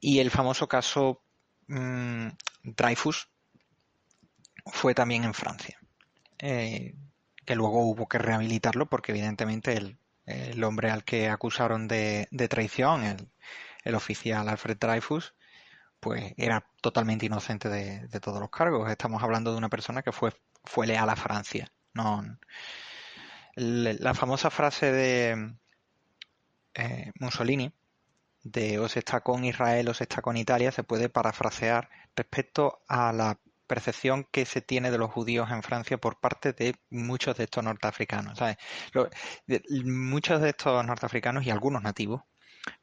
[0.00, 1.22] Y el famoso caso
[1.68, 2.26] mm,
[2.64, 3.28] Dreyfus
[4.66, 5.78] fue también en Francia,
[6.40, 6.96] eh,
[7.44, 9.76] que luego hubo que rehabilitarlo porque evidentemente
[10.26, 13.28] el, hombre al que acusaron de, traición, el,
[13.84, 15.32] el oficial Alfred Dreyfus,
[16.04, 18.90] pues era totalmente inocente de, todos los cargos.
[18.90, 21.72] Estamos hablando de una persona que fue, fue leal a Francia.
[21.94, 22.22] No,
[23.56, 25.54] la famosa frase de
[26.74, 27.72] eh, Mussolini,
[28.42, 32.82] de o se está con Israel o se está con Italia, se puede parafrasear respecto
[32.86, 37.38] a la percepción que se tiene de los judíos en Francia por parte de muchos
[37.38, 38.38] de estos norteafricanos.
[39.86, 42.24] muchos de estos norteafricanos y algunos nativos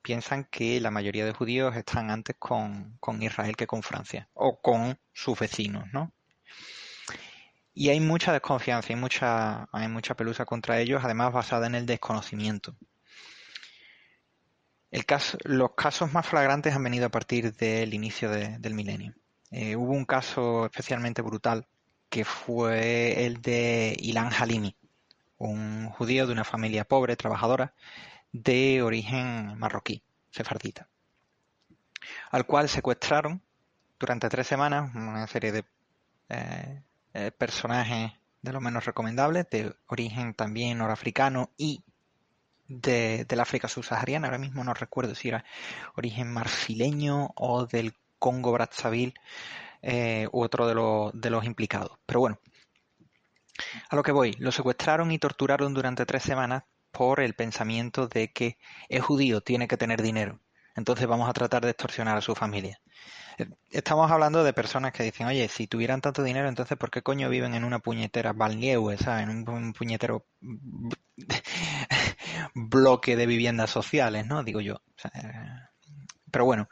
[0.01, 4.99] piensan que la mayoría de judíos están antes con, Israel que con Francia o con
[5.13, 6.11] sus vecinos, ¿no?
[7.73, 11.85] Y hay mucha desconfianza, y mucha, hay mucha pelusa contra ellos, además basada en el
[11.85, 12.75] desconocimiento.
[14.91, 19.15] El caso, los casos más flagrantes han venido a partir del inicio del milenio.
[19.49, 21.65] Eh, hubo un caso especialmente brutal
[22.09, 24.75] que fue el de Ilan Halimi,
[25.37, 27.73] un judío de una familia pobre, trabajadora,
[28.31, 30.87] de origen marroquí, sefardita,
[32.31, 33.41] al cual secuestraron
[33.99, 35.65] durante tres semanas una serie de
[36.29, 36.81] eh,
[37.13, 41.83] eh, personajes de lo menos recomendables, de origen también norafricano y
[42.67, 44.27] de, del África subsahariana.
[44.27, 45.45] Ahora mismo no recuerdo si era
[45.95, 49.13] origen marfileño o del Congo Brazzaville
[49.81, 51.91] eh, u otro de, los, de los implicados.
[52.05, 52.39] Pero bueno,
[53.89, 56.63] a lo que voy, lo secuestraron y torturaron durante tres semanas
[57.01, 60.39] por el pensamiento de que es judío, tiene que tener dinero.
[60.75, 62.79] Entonces vamos a tratar de extorsionar a su familia.
[63.39, 67.01] Eh, estamos hablando de personas que dicen, oye, si tuvieran tanto dinero, entonces ¿por qué
[67.01, 68.35] coño viven en una puñetera
[68.99, 69.23] ¿sabes?
[69.23, 70.27] En un, puñetero
[72.53, 74.43] bloque de viviendas sociales, ¿no?
[74.43, 74.83] Digo yo.
[76.29, 76.69] pero bueno,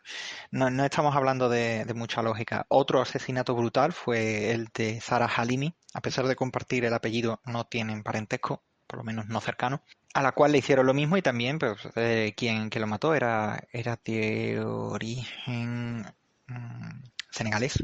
[0.51, 2.67] no, estamos hablando de, de, mucha lógica.
[2.69, 5.73] Otro asesinato brutal fue el de Zara Halimi.
[5.95, 9.83] A pesar de compartir el apellido, no tienen parentesco por lo menos no cercano,
[10.13, 13.13] a la cual le hicieron lo mismo y también pues, eh, quien que lo mató
[13.15, 16.05] era, era de origen
[16.47, 17.83] mm, senegalés.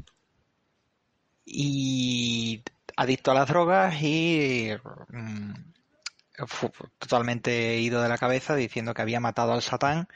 [1.46, 2.64] Y
[2.98, 4.72] adicto a las drogas y
[5.10, 5.54] mm,
[7.00, 10.08] totalmente ido de la cabeza diciendo que había matado al Satán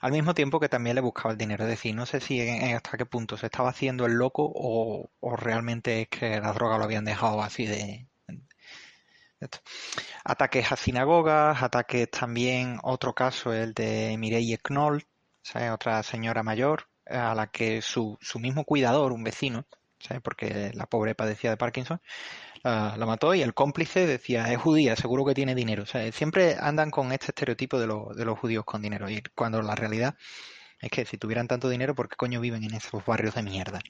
[0.00, 1.64] al mismo tiempo que también le buscaba el dinero.
[1.64, 5.36] Es decir, no sé si hasta qué punto se estaba haciendo el loco o, o
[5.36, 8.06] realmente es que las drogas lo habían dejado así de,
[10.24, 15.06] Ataques a sinagogas, ataques también, otro caso, el de Mireille Knoll,
[15.72, 19.66] otra señora mayor, a la que su, su mismo cuidador, un vecino,
[20.22, 22.00] porque la pobre padecía de Parkinson,
[22.62, 25.84] la, mató y el cómplice decía, es judía, seguro que tiene dinero.
[26.12, 30.16] siempre andan con este estereotipo de, de los judíos con dinero, y cuando la realidad
[30.80, 33.80] es que si tuvieran tanto dinero, ¿por qué coño viven en esos barrios de mierda?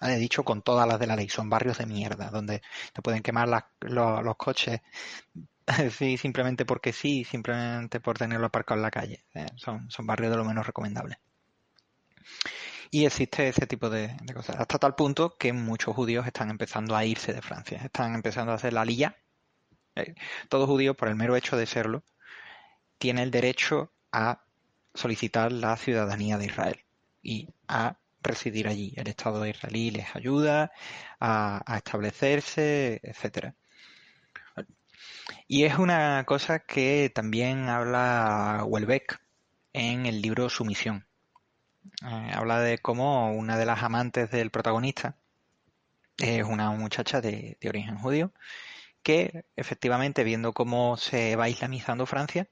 [0.00, 3.22] He dicho con todas las de la ley, son barrios de mierda, donde te pueden
[3.22, 3.48] quemar
[3.80, 4.80] los, coches
[5.90, 9.24] sí, simplemente porque sí, simplemente por tenerlo aparcado en la calle.
[9.34, 9.46] ¿eh?
[9.56, 11.18] Son, barrios de lo menos recomendables.
[12.90, 14.56] Y existe ese tipo de, cosas.
[14.56, 17.80] Hasta tal punto que muchos judíos están empezando a irse de Francia.
[17.82, 19.16] Están empezando a hacer la lilla.
[19.96, 20.14] Eh,
[20.48, 22.04] todo judío, por el mero hecho de serlo,
[22.98, 24.44] tiene el derecho a
[24.94, 26.84] solicitar la ciudadanía de Israel
[27.22, 28.92] y a residir allí.
[28.96, 30.72] El Estado israelí les ayuda
[31.20, 33.54] a, establecerse, etcétera.
[35.46, 39.20] Y es una cosa que también habla Welbeck
[39.72, 41.06] en el libro Sumisión.
[42.02, 45.16] Eh, habla de cómo una de las amantes del protagonista
[46.18, 48.32] es una muchacha de, de origen judío
[49.04, 52.48] que efectivamente viendo cómo se va islamizando Francia,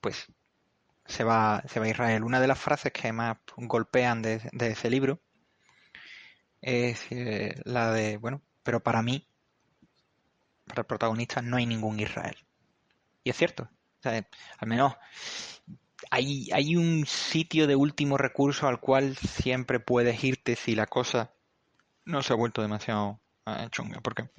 [0.00, 0.28] pues
[1.06, 2.24] se va, se va a Israel.
[2.24, 5.20] Una de las frases que más golpean de, ese libro
[6.60, 9.26] es eh, la de, bueno, pero para mí,
[10.66, 12.36] para el protagonista, no hay ningún Israel.
[13.22, 13.68] Y es cierto.
[14.02, 14.94] al menos
[16.10, 21.32] hay, hay un sitio de último recurso al cual siempre puedes irte si la cosa
[22.04, 24.00] no se ha vuelto demasiado eh, chunga.
[24.00, 24.30] Porque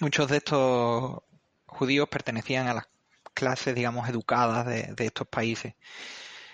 [0.00, 1.22] muchos de estos
[1.66, 2.91] judíos pertenecían a las
[3.32, 5.74] clases, digamos, educadas de, estos países.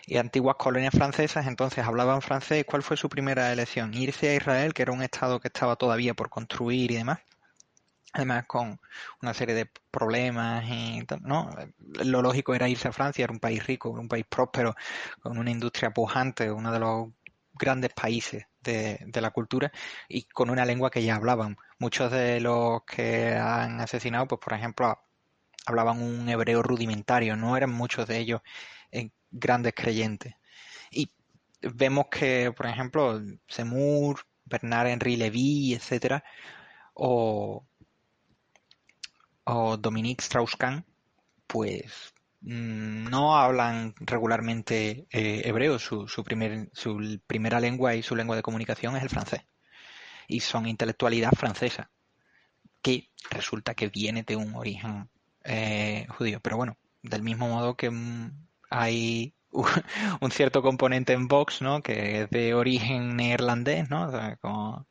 [0.07, 2.65] Y antiguas colonias francesas entonces hablaban francés.
[2.67, 3.93] ¿Cuál fue su primera elección?
[3.95, 7.19] Irse a Israel, que era un estado que estaba todavía por construir y demás.
[8.15, 8.81] Además con
[9.23, 11.51] una serie de problemas y ¿no?
[12.05, 14.75] Lo lógico era irse a Francia, era un país rico, un país próspero,
[15.21, 17.09] con una industria pujante, uno de los
[17.53, 19.71] grandes países de, de, la cultura
[20.09, 21.59] y con una lengua que ya hablaban.
[21.79, 24.99] Muchos de los que han asesinado, pues por ejemplo,
[25.69, 28.41] hablaban un hebreo rudimentario, no eran muchos de ellos
[28.91, 30.35] eh, grandes creyentes.
[30.91, 31.11] Y
[31.61, 36.25] vemos que, por ejemplo, Semur, Bernard Henry Levy, etcétera,
[36.95, 37.67] o,
[39.45, 40.85] o Dominique Strauss-Kahn,
[41.47, 48.17] pues mm, no hablan regularmente eh, hebreo, su, su, primer, su primera lengua y su
[48.17, 49.43] lengua de comunicación es el francés.
[50.29, 51.91] Y son intelectualidad francesa,
[52.83, 55.09] que resulta que viene de un origen
[55.45, 56.41] eh, judío.
[56.41, 59.35] Pero bueno, del mismo modo que mm, hay
[60.21, 61.83] un cierto componente en Vox, ¿no?
[61.83, 64.11] Que es de origen neerlandés, ¿no?
[64.41, 64.87] como,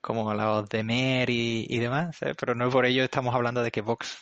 [0.00, 2.34] como voz de Mer y, demás, ¿eh?
[2.38, 4.18] pero no por ello estamos hablando de que Vox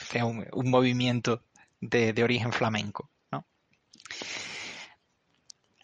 [0.00, 1.44] sea un, movimiento
[1.80, 3.46] de, origen flamenco, ¿no?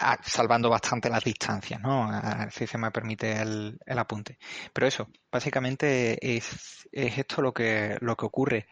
[0.02, 2.10] Ah, salvando bastante las distancias, ¿no?
[2.50, 4.38] Si se me permite el, apunte.
[4.72, 8.66] Pero eso, básicamente es, es esto lo que, lo que ocurre.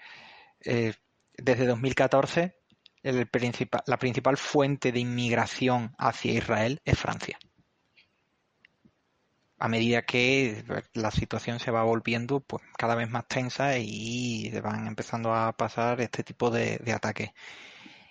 [0.65, 0.95] Eh,
[1.37, 2.59] desde 2014
[3.03, 7.39] el principal, la principal fuente de inmigración hacia Israel es Francia.
[9.61, 14.87] A medida que la situación se va volviendo pues, cada vez más tensa y van
[14.87, 17.31] empezando a pasar este tipo de, ataques.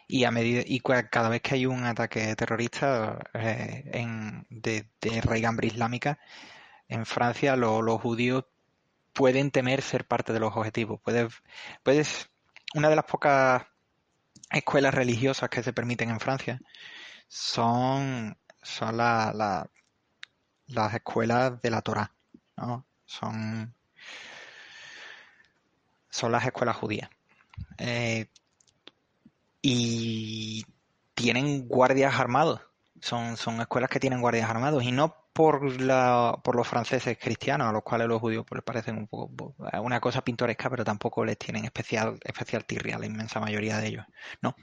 [0.07, 5.67] Y a medida y cada vez que hay un ataque terrorista eh, de, de raigambre
[5.67, 6.19] islámica
[6.87, 8.45] en Francia, los judíos
[9.13, 11.01] pueden temer ser parte de los objetivos.
[11.01, 11.33] Puedes,
[11.83, 12.29] puedes
[12.73, 13.63] una de las pocas
[14.51, 16.59] escuelas religiosas que se permiten en Francia
[17.27, 19.67] son, son las
[20.93, 22.13] escuelas de la Torá,
[22.55, 22.85] ¿no?
[23.05, 23.73] Son,
[26.09, 27.09] son las escuelas judías.
[27.77, 28.29] Eh,
[29.61, 30.65] y
[31.13, 32.61] tienen guardias armados.
[33.01, 37.67] Son, son escuelas que tienen guardias armados y no por, la, por los franceses cristianos,
[37.67, 41.23] a los cuales los judíos pues, les parecen un poco una cosa pintoresca, pero tampoco
[41.23, 44.05] les tienen especial, especial tirria la inmensa mayoría de ellos.
[44.41, 44.55] No.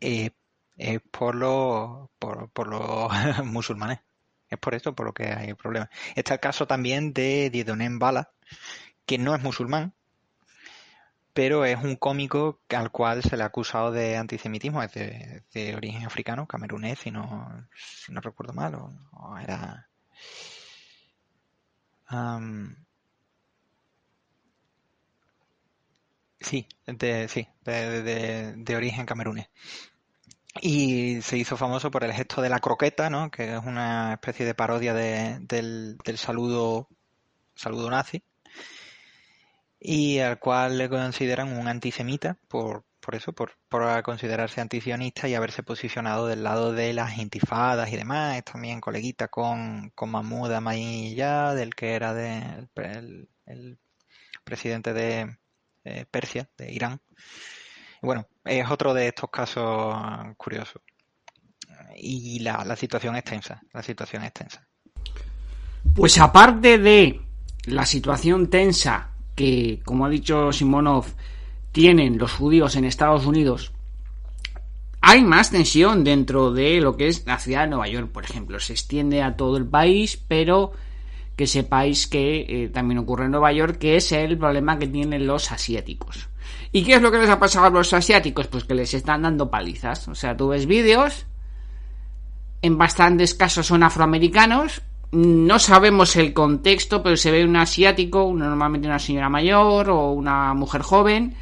[0.00, 0.30] Eh,
[0.78, 3.12] es por los, por, por los
[3.44, 4.00] musulmanes.
[4.48, 5.90] Es por esto por lo que hay problemas.
[6.14, 8.32] Está el caso también de Dieudonné Bala,
[9.04, 9.92] que no es musulmán,
[11.36, 16.06] pero es un cómico al cual se le ha acusado de antisemitismo, es de, origen
[16.06, 19.86] africano, camerunés, si no, si no recuerdo mal, o, era...
[26.40, 29.50] sí, de, sí, de, origen camerunés.
[30.62, 33.30] Y se hizo famoso por el gesto de la croqueta, ¿no?
[33.30, 35.46] que es una especie de parodia del,
[35.98, 36.88] del saludo,
[37.54, 38.22] saludo nazi
[39.88, 45.36] y al cual le consideran un antisemita por, por eso, por, por considerarse antisionista y
[45.36, 48.42] haberse posicionado del lado de las intifadas y demás.
[48.42, 52.66] También coleguita con, con Mahmoud Ahmadinejad, del que era de,
[53.46, 53.78] el,
[54.42, 55.36] presidente de
[55.84, 57.00] eh, Persia, de Irán.
[58.02, 59.94] Bueno, es otro de estos casos
[60.36, 60.82] curiosos.
[61.94, 64.66] Y la, la situación es tensa, la situación es tensa.
[65.94, 67.20] Pues aparte de
[67.66, 71.06] la situación tensa que, como ha dicho Simonov,
[71.70, 73.72] tienen los judíos en Estados Unidos,
[75.00, 78.58] hay más tensión dentro de lo que es la ciudad de Nueva York, por ejemplo.
[78.58, 80.72] Se extiende a todo el país, pero
[81.36, 85.26] que sepáis que eh, también ocurre en Nueva York, que es el problema que tienen
[85.26, 86.28] los asiáticos.
[86.72, 88.48] ¿Y qué es lo que les ha pasado a los asiáticos?
[88.48, 90.08] Pues que les están dando palizas.
[90.08, 91.26] O sea, tú ves vídeos,
[92.62, 94.82] en bastantes casos son afroamericanos,
[95.12, 100.54] no sabemos el contexto, pero se ve un asiático, normalmente una señora mayor o una
[100.54, 101.36] mujer joven,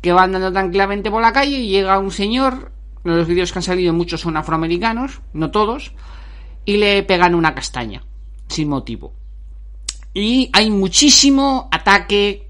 [0.00, 2.72] que va andando tranquilamente por la calle y llega un señor,
[3.04, 5.92] los vídeos que han salido muchos son afroamericanos, no todos,
[6.64, 8.02] y le pegan una castaña,
[8.48, 9.12] sin motivo.
[10.14, 12.48] Y hay muchísimo ataque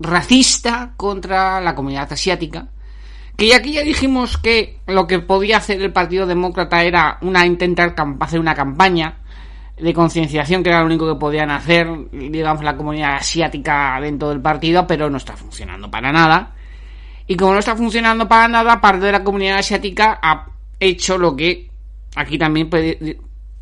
[0.00, 2.68] racista contra la comunidad asiática,
[3.36, 7.94] que aquí ya dijimos que lo que podía hacer el Partido Demócrata era una intentar
[8.20, 9.18] hacer una campaña
[9.80, 14.40] de concienciación, que era lo único que podían hacer, digamos, la comunidad asiática dentro del
[14.40, 16.54] partido, pero no está funcionando para nada.
[17.26, 20.46] Y como no está funcionando para nada, parte de la comunidad asiática ha
[20.80, 21.70] hecho lo que
[22.16, 22.70] aquí también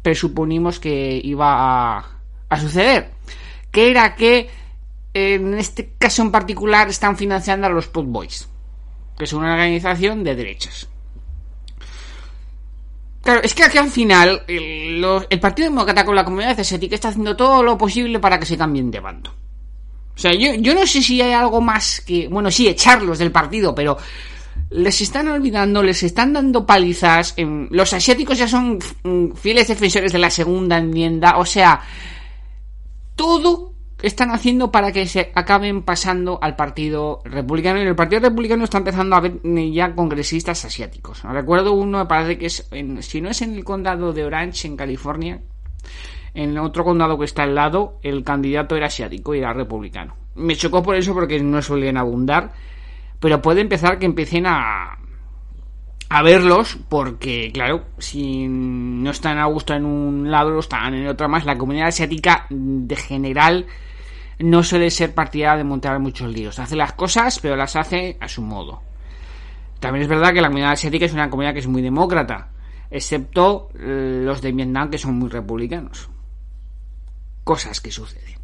[0.03, 3.11] presuponimos que iba a, suceder,
[3.71, 4.49] que era que
[5.13, 8.49] en este caso en particular están financiando a los Proud Boys,
[9.19, 10.89] que es una organización de derechas.
[13.27, 17.35] Claro, es que aquí al final el, Partido Demócrata con la comunidad asiática está haciendo
[17.35, 19.31] todo lo posible para que se cambien de bando.
[20.15, 22.29] O sea, yo, no sé si hay algo más que...
[22.29, 23.99] Bueno, sí, echarlos del partido, pero
[24.71, 27.35] les están olvidando, les están dando palizas.
[27.37, 31.39] los asiáticos ya son mm, fieles defensores de la segunda enmienda.
[31.39, 31.81] O sea,
[33.17, 33.73] todo
[34.03, 37.83] están haciendo para que se acaben pasando al Partido Republicano.
[37.83, 41.23] Y el Partido Republicano está empezando a ver ya congresistas asiáticos.
[41.23, 42.69] Recuerdo uno, me parece que es,
[43.01, 45.41] si no es en el condado de Orange, en California,
[46.35, 50.15] en otro condado que está al lado, el candidato era asiático y era republicano.
[50.35, 52.53] Me chocó por eso porque no suelen abundar,
[53.21, 54.99] pero puede empezar que empiecen a,
[56.11, 61.27] a verlos porque, claro, si no están a gusto en un lado, están en otro
[61.31, 61.47] más.
[61.47, 63.67] La comunidad asiática de general
[64.39, 66.59] no suele ser partidaria de montar muchos líos.
[66.59, 68.83] Hace las cosas, pero las hace a su modo.
[69.81, 72.49] También es verdad que la comunidad asiática es una comunidad que es muy demócrata,
[72.91, 76.09] excepto eh, los de Vietnam que son muy republicanos.
[77.45, 78.37] Cosas que suceden.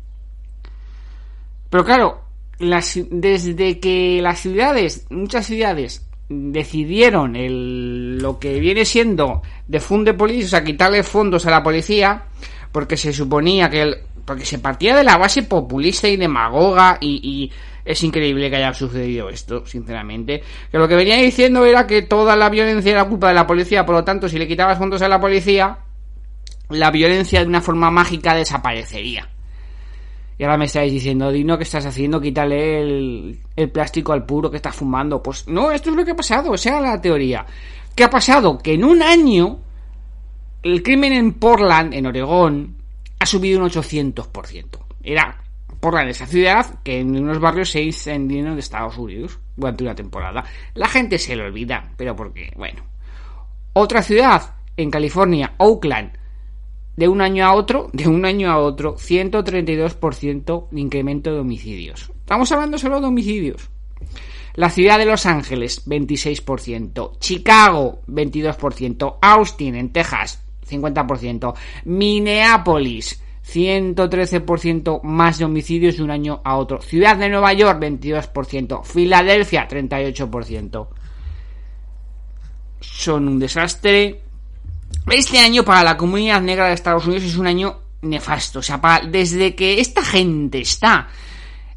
[1.69, 2.23] Pero claro,
[2.59, 10.15] las, desde que las ciudades, muchas ciudades, decidieron el, lo que viene siendo de funde
[10.15, 12.25] policía, o sea, quitarle fondos a la policía,
[12.71, 17.51] porque se suponía que el, porque se partía de la base populista y demagoga y,
[17.85, 20.41] es increíble que haya sucedido esto, sinceramente.
[20.71, 23.85] Que lo que venía diciendo era que toda la violencia era culpa de la policía,
[23.85, 25.79] por lo tanto, si le quitabas fondos a la policía,
[26.69, 29.29] la violencia de una forma mágica desaparecería.
[30.39, 32.21] Y ahora me estáis diciendo, Dino, ¿qué estás haciendo?
[32.21, 35.23] Quítale el, el plástico al puro que está fumando.
[35.23, 37.45] Pues no, esto es lo que ha pasado, o sea, la teoría.
[37.95, 38.59] ¿Qué ha pasado?
[38.59, 39.59] Que en un año,
[40.63, 42.82] el crimen en Portland, en Oregón,
[43.23, 44.67] ha subido un 800%.
[45.05, 45.45] Era
[45.79, 49.95] por la esa ciudad que en unos barrios se incendiaron de Estados Unidos durante una
[49.95, 50.45] temporada.
[50.75, 52.83] La gente se lo olvida, pero porque, bueno.
[53.75, 56.19] Otra ciudad en California, Oakland,
[56.97, 62.11] de un año a otro, de un año a otro, 132% de incremento de homicidios.
[62.19, 63.71] Estamos hablando solo de homicidios.
[64.55, 67.19] La ciudad de Los Ángeles, 26%.
[67.21, 69.19] Chicago, 22%.
[69.23, 70.42] Austin, en Texas,
[70.73, 71.55] 50%.
[71.85, 76.81] Minneapolis, 113% más de homicidios de un año a otro.
[76.81, 78.85] Ciudad de Nueva York, 22%.
[78.85, 80.89] Filadelfia, 38%.
[82.81, 84.23] Son un desastre.
[85.11, 88.61] Este año para la comunidad negra de Estados Unidos es un año nefasto.
[88.61, 91.09] O sea, desde que esta gente está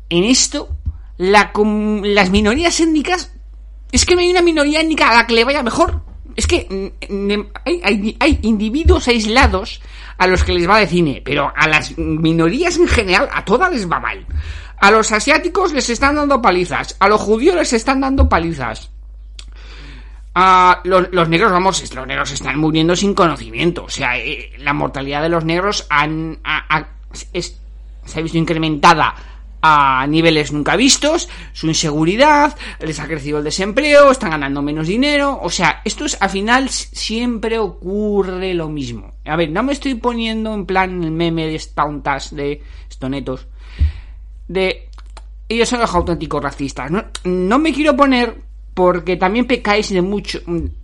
[0.09, 0.69] en esto,
[1.17, 3.31] las minorías étnicas...
[3.91, 6.03] Es que no hay una minoría étnica a la que le vaya mejor.
[6.35, 6.93] Es que
[8.19, 9.81] hay, individuos aislados
[10.17, 13.71] a los que les va de cine, pero a las minorías en general, a todas
[13.71, 14.25] les va mal.
[14.77, 18.91] A los asiáticos les están dando palizas, a los judíos les están dando palizas.
[20.37, 23.85] A los, negros, vamos, los negros están muriendo sin conocimiento.
[23.85, 26.39] O sea, eh, la mortalidad de los negros han,
[27.13, 29.15] se ha visto incrementada
[29.67, 35.39] a niveles nunca vistos, su inseguridad, les ha crecido el desempleo, están ganando menos dinero,
[35.41, 39.13] o sea, esto es al final siempre ocurre lo mismo.
[39.25, 43.47] A ver, no me estoy poniendo en plan el meme de estontas, de estonetos,
[44.47, 44.89] de
[45.49, 46.91] ellos son los auténticos racistas.
[46.91, 48.35] No, no me quiero poner
[48.73, 50.41] porque también pecáis de mucho,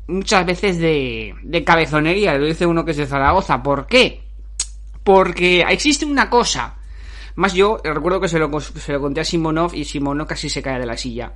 [0.07, 3.61] muchas veces de, de cabezonería, lo dice uno que es de Zaragoza.
[3.61, 4.23] ¿Por qué?
[5.03, 6.77] Porque existe una cosa
[7.36, 10.61] más yo recuerdo que se lo, se lo conté a Simonov y Simonov casi se
[10.61, 11.34] cae de la silla.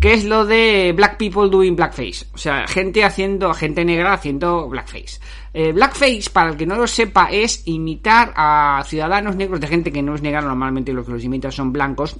[0.00, 2.26] Que es lo de Black People Doing Blackface.
[2.32, 5.20] O sea, gente haciendo, gente negra haciendo blackface.
[5.52, 9.92] Eh, blackface, para el que no lo sepa, es imitar a ciudadanos negros de gente
[9.92, 12.16] que no es negra, normalmente los que los imitan son blancos,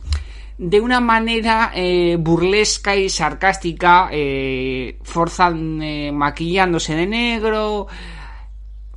[0.61, 7.86] de una manera eh, burlesca y sarcástica, eh, forzan, eh, maquillándose de negro,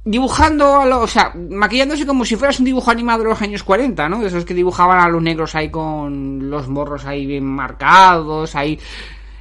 [0.05, 3.63] dibujando a los, o sea, maquillándose como si fueras un dibujo animado de los años
[3.63, 4.19] 40, ¿no?
[4.19, 8.79] De esos que dibujaban a los negros ahí con los morros ahí bien marcados, ahí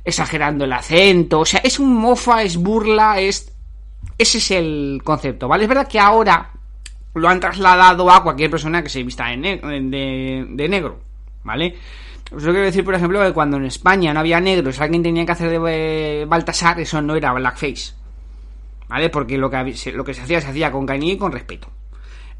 [0.04, 3.52] exagerando el acento, o sea, es un mofa, es burla, es
[4.18, 5.64] ese es el concepto, ¿vale?
[5.64, 6.50] Es verdad que ahora
[7.14, 10.98] lo han trasladado a cualquier persona que se vista de, de, negro,
[11.44, 11.76] ¿vale?
[12.34, 15.32] Os quiero decir, por ejemplo, que cuando en España no había negros, alguien tenía que
[15.32, 17.92] hacer de Baltasar, eso no era blackface.
[18.92, 19.08] ¿Vale?
[19.08, 21.70] Porque lo que, lo que se hacía se hacía con cariño y con respeto.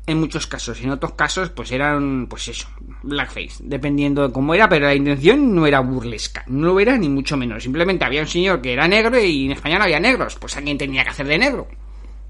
[0.07, 2.69] En muchos casos, en otros casos, pues eran, pues eso,
[3.03, 7.09] blackface, dependiendo de cómo era, pero la intención no era burlesca, no lo era ni
[7.09, 7.63] mucho menos.
[7.63, 10.77] Simplemente había un señor que era negro y en España no había negros, pues alguien
[10.77, 11.69] tenía que hacer de negro,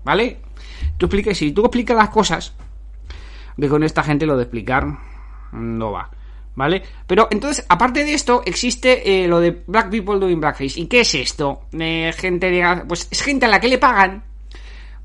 [0.05, 0.39] ¿vale?
[0.99, 2.55] Tú expliques, si tú explicas las cosas,
[3.59, 4.87] que con esta gente lo de explicar
[5.51, 6.11] no va.
[6.55, 6.83] ¿Vale?
[7.07, 10.81] Pero entonces, aparte de esto, existe eh, lo de Black People Doing Blackface.
[10.81, 11.63] ¿Y qué es esto?
[11.73, 14.23] Eh, gente Pues es gente a la que le pagan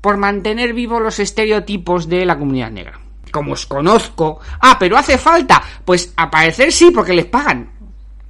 [0.00, 3.00] por mantener vivos los estereotipos de la comunidad negra.
[3.32, 4.40] Como os conozco.
[4.60, 5.62] Ah, pero hace falta.
[5.84, 7.70] Pues a parecer sí, porque les pagan.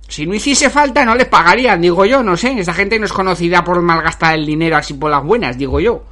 [0.07, 2.59] Si no hiciese falta, no les pagarían, digo yo, no sé.
[2.59, 6.05] Esa gente no es conocida por malgastar el dinero así por las buenas, digo yo.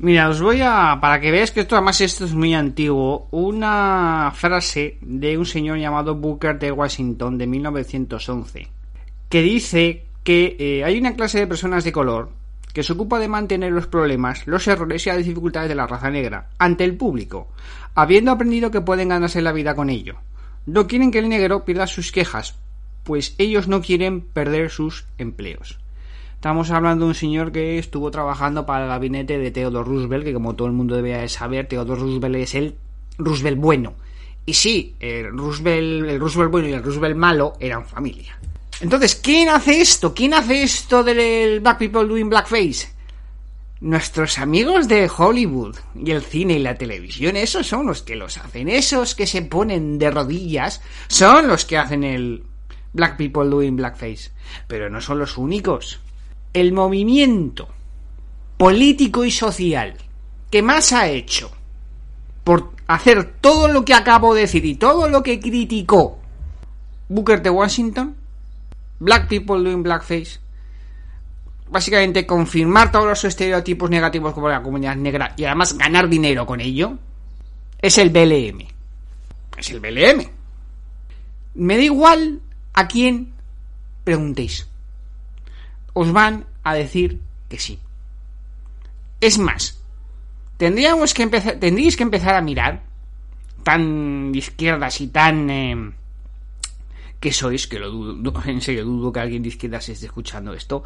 [0.00, 4.30] Mira, os voy a, para que veáis que esto además esto es muy antiguo, una
[4.32, 8.68] frase de un señor llamado Booker de Washington de 1911,
[9.28, 12.30] que dice que eh, hay una clase de personas de color
[12.72, 16.10] que se ocupa de mantener los problemas, los errores y las dificultades de la raza
[16.10, 17.48] negra ante el público,
[17.96, 20.14] habiendo aprendido que pueden ganarse la vida con ello.
[20.66, 22.54] No quieren que el negro pierda sus quejas,
[23.02, 25.80] pues ellos no quieren perder sus empleos.
[26.38, 30.32] Estamos hablando de un señor que estuvo trabajando para el gabinete de Theodore Roosevelt, que
[30.32, 32.76] como todo el mundo debe saber, Theodore Roosevelt es el
[33.18, 33.94] Roosevelt bueno.
[34.46, 38.38] Y sí, el Roosevelt, el Roosevelt bueno y el Roosevelt malo eran familia.
[38.80, 40.14] Entonces, ¿quién hace esto?
[40.14, 42.86] ¿Quién hace esto del Black People Doing Blackface?
[43.80, 48.38] Nuestros amigos de Hollywood y el cine y la televisión, esos son los que los
[48.38, 48.68] hacen.
[48.68, 52.44] Esos que se ponen de rodillas son los que hacen el
[52.92, 54.30] Black People Doing Blackface.
[54.68, 55.98] Pero no son los únicos
[56.52, 57.68] el movimiento
[58.56, 59.94] político y social
[60.50, 61.50] que más ha hecho
[62.44, 66.18] por hacer todo lo que acabo de decir y todo lo que criticó
[67.08, 68.16] Booker de Washington,
[68.98, 70.40] Black People Doing Blackface,
[71.70, 76.60] básicamente confirmar todos los estereotipos negativos como la comunidad negra y además ganar dinero con
[76.60, 76.98] ello,
[77.80, 78.66] es el BLM.
[79.56, 80.30] Es el BLM.
[81.54, 82.40] Me da igual
[82.74, 83.32] a quién
[84.04, 84.68] preguntéis
[85.98, 87.18] os van a decir
[87.48, 87.78] que sí.
[89.20, 89.82] Es más,
[90.56, 92.82] tendríamos que empezar, tendríais que empezar a mirar
[93.64, 95.90] tan de izquierdas y tan eh,
[97.18, 100.84] que sois, que lo dudo, en serio dudo que alguien de izquierdas esté escuchando esto.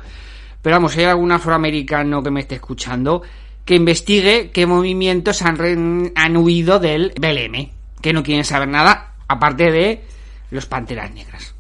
[0.63, 3.23] Pero vamos, hay algún afroamericano que me esté escuchando,
[3.67, 9.71] que investigue qué movimientos han, han huido del BLM, que no quieren saber nada, aparte
[9.71, 10.05] de
[10.51, 11.52] los panteras negras.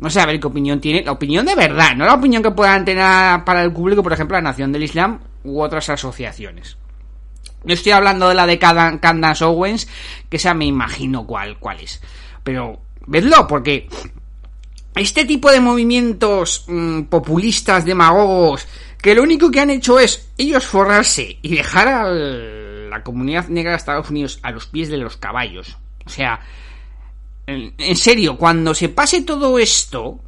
[0.00, 1.02] No sé a ver qué opinión tiene.
[1.04, 4.36] La opinión de verdad, no la opinión que puedan tener para el público, por ejemplo,
[4.36, 6.78] la Nación del Islam u otras asociaciones.
[7.64, 9.86] Yo estoy hablando de la de Candace Owens,
[10.30, 12.00] que esa me imagino cuál, cuál es.
[12.42, 13.88] Pero vedlo, porque
[14.94, 18.66] este tipo de movimientos mm, populistas, demagogos,
[19.02, 23.72] que lo único que han hecho es ellos forrarse y dejar a la comunidad negra
[23.72, 25.76] de Estados Unidos a los pies de los caballos.
[26.06, 26.40] O sea,
[27.78, 30.20] en serio, cuando se pase todo esto,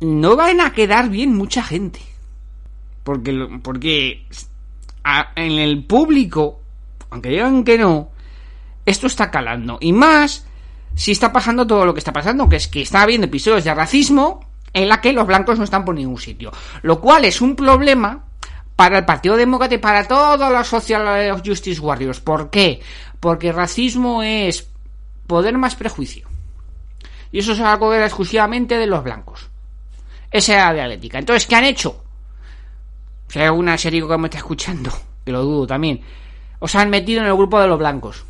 [0.00, 2.00] no van a quedar bien mucha gente.
[3.04, 4.26] Porque, porque
[5.36, 6.60] en el público,
[7.10, 8.10] aunque digan que no,
[8.86, 9.78] esto está calando.
[9.80, 10.46] Y más
[10.94, 13.74] si está pasando todo lo que está pasando, que es que está habiendo episodios de
[13.74, 16.52] racismo en la que los blancos no están por ningún sitio.
[16.82, 18.24] Lo cual es un problema
[18.76, 22.20] para el Partido Demócrata y para todos los Social Justice Warriors.
[22.20, 22.80] ¿Por qué?
[23.18, 24.69] Porque racismo es
[25.30, 26.26] poder más prejuicio.
[27.30, 29.48] Y eso es algo que era exclusivamente de los blancos.
[30.28, 31.20] Esa era la dialéctica.
[31.20, 32.02] Entonces, ¿qué han hecho?
[33.28, 34.90] Si hay alguna serie que me está escuchando,
[35.24, 36.00] que lo dudo también,
[36.58, 38.24] os han metido en el grupo de los blancos.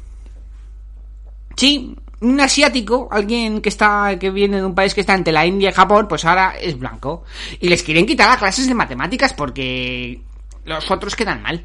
[1.56, 5.46] Sí, un asiático, alguien que está, que viene de un país que está entre la
[5.46, 7.24] India y Japón, pues ahora es blanco.
[7.60, 10.20] Y les quieren quitar las clases de matemáticas porque
[10.66, 11.64] los otros quedan mal.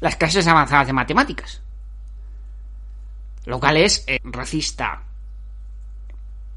[0.00, 1.62] Las clases avanzadas de matemáticas.
[3.48, 5.00] Lo cual es eh, racista.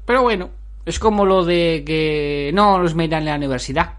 [0.04, 0.50] Pero bueno,
[0.84, 3.94] es como lo de que no los metan en la universidad.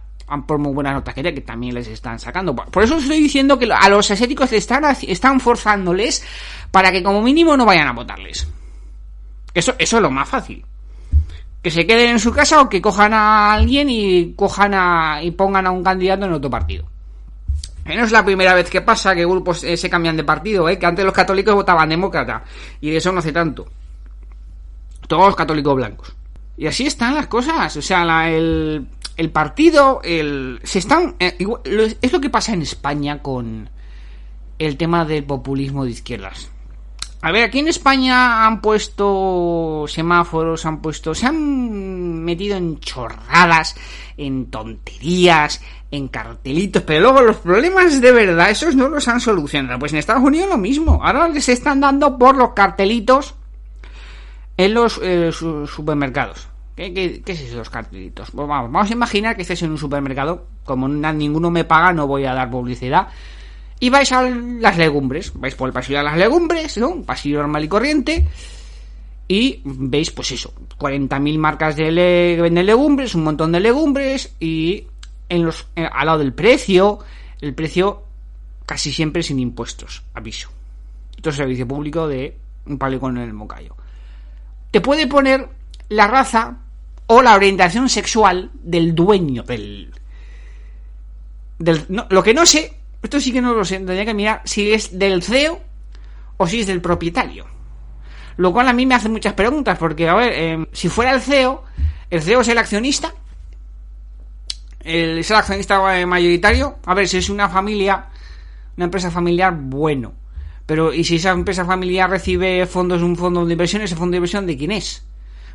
[0.48, 2.56] Por muy buenas notas que, que también les están sacando.
[2.56, 6.24] Por eso estoy diciendo que a los asiáticos están, están forzándoles
[6.70, 8.48] para que como mínimo no vayan a votarles.
[9.56, 10.64] Eso, eso es lo más fácil.
[11.64, 15.32] Que se queden en su casa o que cojan a alguien y cojan a, y
[15.32, 16.86] pongan a un candidato en otro partido.
[17.86, 20.80] No es la primera vez que pasa que grupos eh, se cambian de partido, ¿eh?
[20.80, 22.44] que antes los católicos votaban demócrata
[22.80, 23.68] y de eso no hace tanto.
[25.08, 26.16] Todos los católicos blancos.
[26.56, 27.76] Y así están las cosas.
[27.76, 31.16] O sea, el, el, partido, el, se están.
[31.20, 31.38] Eh,
[32.02, 33.70] es lo que pasa en España con
[34.60, 36.53] el tema del populismo de izquierdas.
[37.26, 43.78] A ver, aquí en España han puesto semáforos, han puesto, se han metido en chorradas,
[44.18, 49.80] en tonterías, en cartelitos, pero luego los problemas de verdad, esos no los han solucionado.
[49.80, 51.00] Pues en Estados Unidos lo mismo.
[51.02, 53.36] Ahora les están dando por los cartelitos
[54.58, 56.50] en los eh, supermercados.
[56.76, 58.32] ¿Qué, qué, es eso, los cartelitos?
[58.32, 60.46] Pues vamos, vamos a imaginar que estés en un supermercado.
[60.66, 63.08] Como ninguno me paga, no voy a dar publicidad
[63.84, 65.34] y vais a las legumbres.
[65.36, 66.88] Vais por el pasillo de las legumbres, ¿no?
[66.88, 68.26] Un pasillo normal y corriente.
[69.28, 74.36] Y veis, pues eso, 40.000 marcas de le venden legumbres, un montón de legumbres.
[74.40, 74.88] Y
[75.28, 77.00] en los, eh, al lado del precio,
[77.42, 78.04] el precio
[78.66, 80.50] casi siempre sin impuestos, aviso.
[81.18, 83.76] Esto es servicio público de un con en el mocayo.
[84.72, 85.50] Te puede poner
[85.90, 86.60] la raza
[87.08, 89.92] o la orientación sexual del dueño del.
[91.60, 94.74] del lo que no sé esto sí que no lo sé, tendría que mirar si
[94.74, 95.62] es del CEO
[96.38, 97.45] o si es del propietario.
[98.38, 101.22] Lo cual a mí me hace muchas preguntas, porque, a ver, em, si fuera el
[101.22, 101.64] CEO,
[102.10, 103.14] el CEO es el accionista,
[104.80, 106.78] el, es el accionista eh, mayoritario.
[106.86, 108.06] A ver, si es una familia,
[108.78, 110.14] una empresa familiar, bueno.
[110.66, 114.18] Pero, ¿y si esa empresa familiar recibe fondos, un fondo de inversión, ese fondo de
[114.18, 115.06] inversión de quién es?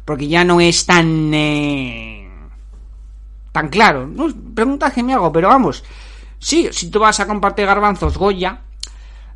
[0.05, 1.32] Porque ya no es tan.
[1.34, 2.28] Eh,
[3.53, 4.07] tan claro.
[4.07, 4.28] ¿no?
[4.55, 5.82] Preguntas que me hago, pero vamos.
[6.39, 8.61] Sí, si tú vas a compartir garbanzos Goya,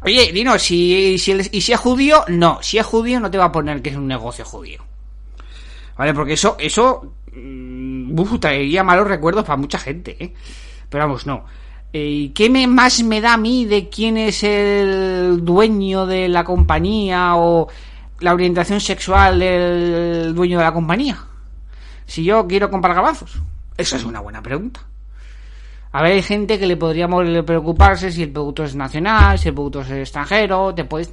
[0.00, 2.58] Oye, Dino, si, si, y si es judío, no.
[2.62, 4.82] Si es judío, no te va a poner que es un negocio judío.
[5.98, 6.14] ¿Vale?
[6.14, 10.32] Porque eso, eso, mmm, traería malos recuerdos para mucha gente, ¿eh?
[10.88, 11.44] Pero vamos, no.
[11.92, 16.42] Eh, ¿Qué me, más me da a mí de quién es el dueño de la
[16.42, 17.68] compañía o
[18.20, 21.18] la orientación sexual del dueño de la compañía?
[22.06, 23.40] Si yo quiero comprar gabazos.
[23.76, 24.80] Esa es una buena pregunta.
[25.92, 29.54] A ver, hay gente que le podríamos preocuparse si el producto es nacional, si el
[29.54, 31.12] producto es extranjero, te puedes...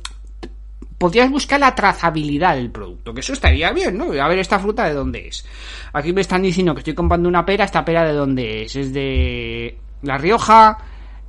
[0.98, 4.12] Podrías buscar la trazabilidad del producto, que eso estaría bien, ¿no?
[4.22, 5.46] A ver, esta fruta de dónde es.
[5.94, 8.76] Aquí me están diciendo que estoy comprando una pera, esta pera de dónde es.
[8.76, 10.78] Es de la Rioja,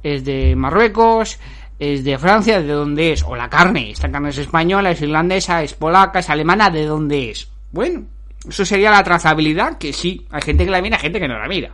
[0.02, 1.38] es de Marruecos,
[1.78, 3.22] es de Francia, ¿de dónde es?
[3.22, 7.30] O la carne, esta carne es española, es irlandesa, es polaca, es alemana, ¿de dónde
[7.30, 7.48] es?
[7.72, 8.04] Bueno,
[8.48, 11.38] eso sería la trazabilidad, que sí, hay gente que la mira, hay gente que no
[11.38, 11.70] la mira.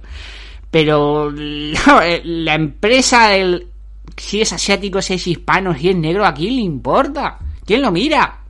[0.70, 3.66] Pero la, empresa, el,
[4.16, 7.38] si es asiático, si es hispano, si es negro, ¿a quién le importa?
[7.64, 8.40] ¿Quién lo mira?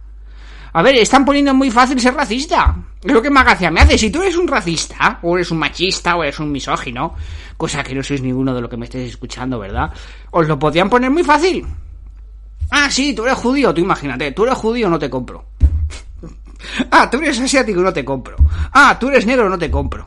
[0.76, 2.76] A ver, están poniendo muy fácil ser racista.
[3.02, 3.96] Es lo que más me hace.
[3.96, 7.14] Si tú eres un racista, o eres un machista, o eres un misógino,
[7.56, 9.90] cosa que no sois ninguno de lo que me estéis escuchando, ¿verdad?
[10.32, 11.66] Os lo podían poner muy fácil.
[12.70, 15.46] Ah, sí, tú eres judío, tú imagínate, tú eres judío, no te compro.
[16.90, 18.36] ah, tú eres asiático, no te compro.
[18.74, 20.06] Ah, tú eres negro, no te compro.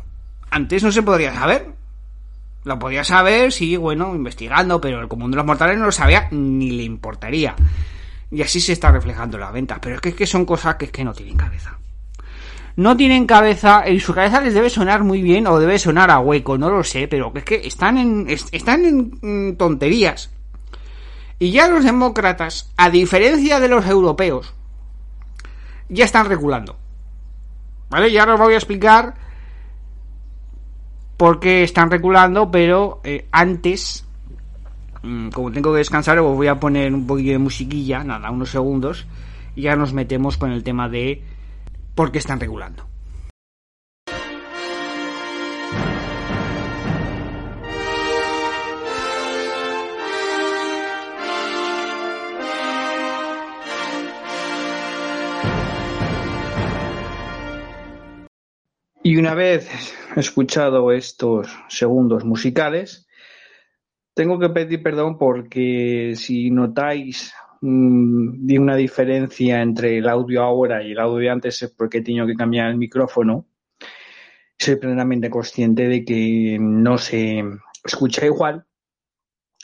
[0.51, 1.67] Antes no se podría saber.
[2.65, 6.27] Lo podía saber, sí, bueno, investigando, pero el común de los mortales no lo sabía
[6.29, 7.55] ni le importaría.
[8.31, 9.79] Y así se está reflejando las ventas.
[9.81, 11.77] Pero es que, es que son cosas que, es que no tienen cabeza.
[12.75, 16.19] no tienen cabeza y su cabeza les debe sonar muy bien o debe sonar a
[16.19, 20.31] hueco, no lo sé, pero es que están en, están en tonterías.
[21.39, 24.53] Y ya los demócratas, a diferencia de los europeos,
[25.87, 26.77] ya están reculando.
[27.89, 28.11] ¿Vale?
[28.11, 29.15] Ya os voy a explicar
[31.17, 34.08] por qué están reculando, pero eh, antes, mm,
[35.33, 39.07] como tengo que descansar, os voy a poner un poquillo de musiquilla, nada, unos segundos,
[39.55, 41.23] y ya nos metemos con el tema de
[41.95, 42.87] por qué están regulando.
[59.01, 59.67] Y una vez
[60.17, 63.08] escuchado estos segundos musicales,
[64.19, 70.91] tengo que pedir perdón porque si notáis mmm, una diferencia entre el audio ahora y
[70.91, 73.45] el audio antes es porque he tenido que cambiar el micrófono.
[74.57, 77.45] Soy plenamente consciente de que no se
[77.85, 78.65] escucha igual,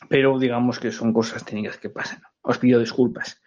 [0.08, 2.22] pero digamos que son cosas técnicas que pasan.
[2.42, 3.42] Os pido disculpas.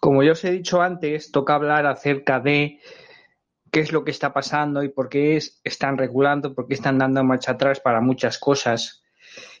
[0.00, 2.80] Como ya os he dicho antes, toca hablar acerca de
[3.70, 7.22] qué es lo que está pasando y por qué están regulando, por qué están dando
[7.22, 9.02] marcha atrás para muchas cosas.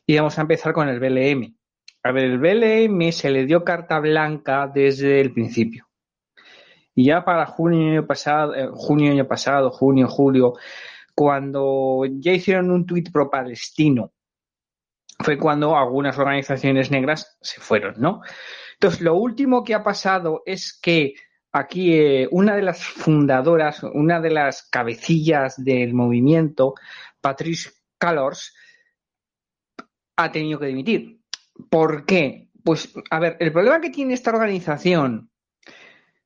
[0.06, 1.56] Y vamos a empezar con el BLM.
[2.04, 5.88] A ver, el BLM se le dio carta blanca desde el principio.
[6.94, 10.54] Y ya para junio año pasado, eh, junio año pasado, junio, julio,
[11.14, 14.12] cuando ya hicieron un tuit pro palestino,
[15.18, 18.20] fue cuando algunas organizaciones negras se fueron, ¿no?
[18.74, 21.14] Entonces, lo último que ha pasado es que
[21.52, 26.74] aquí eh, una de las fundadoras, una de las cabecillas del movimiento,
[27.20, 28.54] Patrice Calors,
[30.16, 31.20] ha tenido que dimitir.
[31.70, 32.48] ¿Por qué?
[32.64, 35.30] Pues, a ver, el problema que tiene esta organización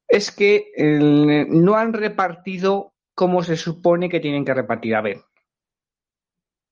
[0.08, 0.72] es que
[1.48, 4.94] no han repartido como se supone que tienen que repartir.
[4.94, 5.22] A ver,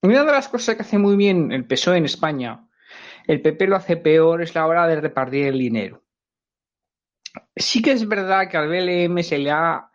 [0.02, 2.68] una de las cosas que hace muy bien el PSOE en España,
[3.26, 6.02] el PP lo hace peor, es la hora de repartir el dinero.
[7.54, 9.90] Sí que es verdad que al BLM se le ha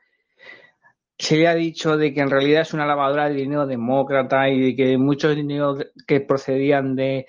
[1.17, 4.59] se le ha dicho de que en realidad es una lavadora de dinero demócrata y
[4.59, 7.27] de que muchos dineros que procedían de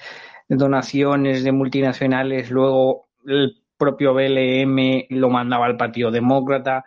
[0.48, 6.84] donaciones de multinacionales luego el propio BLM lo mandaba al Partido Demócrata.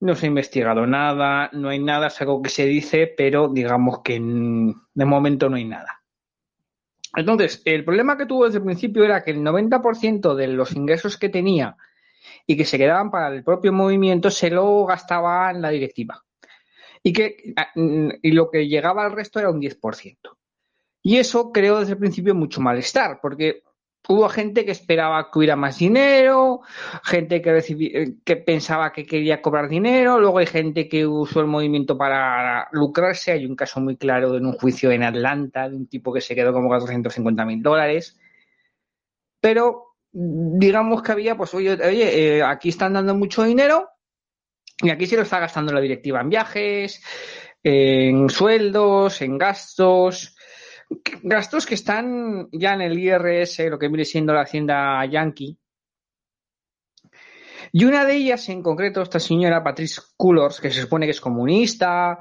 [0.00, 4.00] No se ha investigado nada, no hay nada, es algo que se dice, pero digamos
[4.02, 6.02] que de momento no hay nada.
[7.14, 11.18] Entonces, el problema que tuvo desde el principio era que el 90% de los ingresos
[11.18, 11.76] que tenía
[12.46, 16.22] y que se quedaban para el propio movimiento se lo gastaba en la directiva.
[17.02, 20.38] Y, que, ah, mm, y lo que llegaba al resto era un 10%.
[21.02, 23.62] Y eso creó desde el principio mucho malestar, porque
[24.08, 26.60] hubo gente que esperaba que hubiera más dinero,
[27.04, 31.46] gente que, eh, que pensaba que quería cobrar dinero, luego hay gente que usó el
[31.46, 33.32] movimiento para lucrarse.
[33.32, 36.34] Hay un caso muy claro en un juicio en Atlanta de un tipo que se
[36.34, 38.18] quedó como 450 mil dólares.
[39.40, 43.88] Pero digamos que había, pues oye, eh, aquí están dando mucho dinero
[44.82, 47.02] y aquí se lo está gastando la directiva en viajes,
[47.62, 50.36] en sueldos, en gastos,
[51.22, 55.58] gastos que están ya en el IRS, lo que viene siendo la hacienda yankee.
[57.74, 61.20] Y una de ellas en concreto, esta señora Patrice Cullors, que se supone que es
[61.22, 62.18] comunista,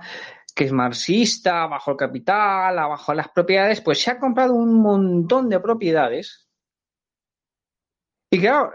[0.55, 5.49] que es marxista, bajo el capital, abajo las propiedades, pues se ha comprado un montón
[5.49, 6.50] de propiedades
[8.31, 8.71] y claro,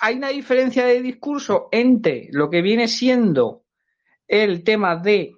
[0.00, 3.64] hay una diferencia de discurso entre lo que viene siendo
[4.26, 5.36] el tema de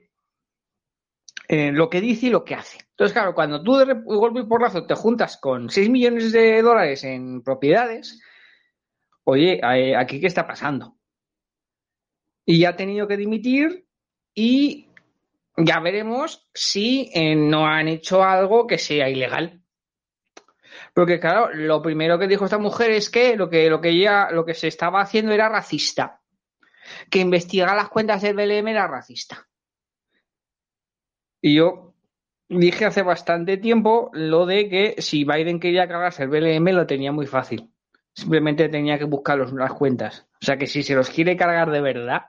[1.48, 2.78] eh, lo que dice y lo que hace.
[2.90, 7.04] Entonces, claro, cuando tú de golpe y porrazo te juntas con 6 millones de dólares
[7.04, 8.20] en propiedades,
[9.24, 10.96] oye, eh, ¿aquí qué está pasando?
[12.44, 13.86] Y ya ha tenido que dimitir
[14.34, 14.88] y
[15.56, 19.57] ya veremos si eh, no han hecho algo que sea ilegal.
[20.98, 24.32] Porque claro, lo primero que dijo esta mujer es que lo que, lo que ella,
[24.32, 26.22] lo que se estaba haciendo era racista.
[27.08, 29.46] Que investigar las cuentas del BLM era racista.
[31.40, 31.94] Y yo
[32.48, 37.12] dije hace bastante tiempo lo de que si Biden quería cargarse el BLM lo tenía
[37.12, 37.72] muy fácil.
[38.12, 40.26] Simplemente tenía que buscar las cuentas.
[40.42, 42.22] O sea que si se los quiere cargar de verdad,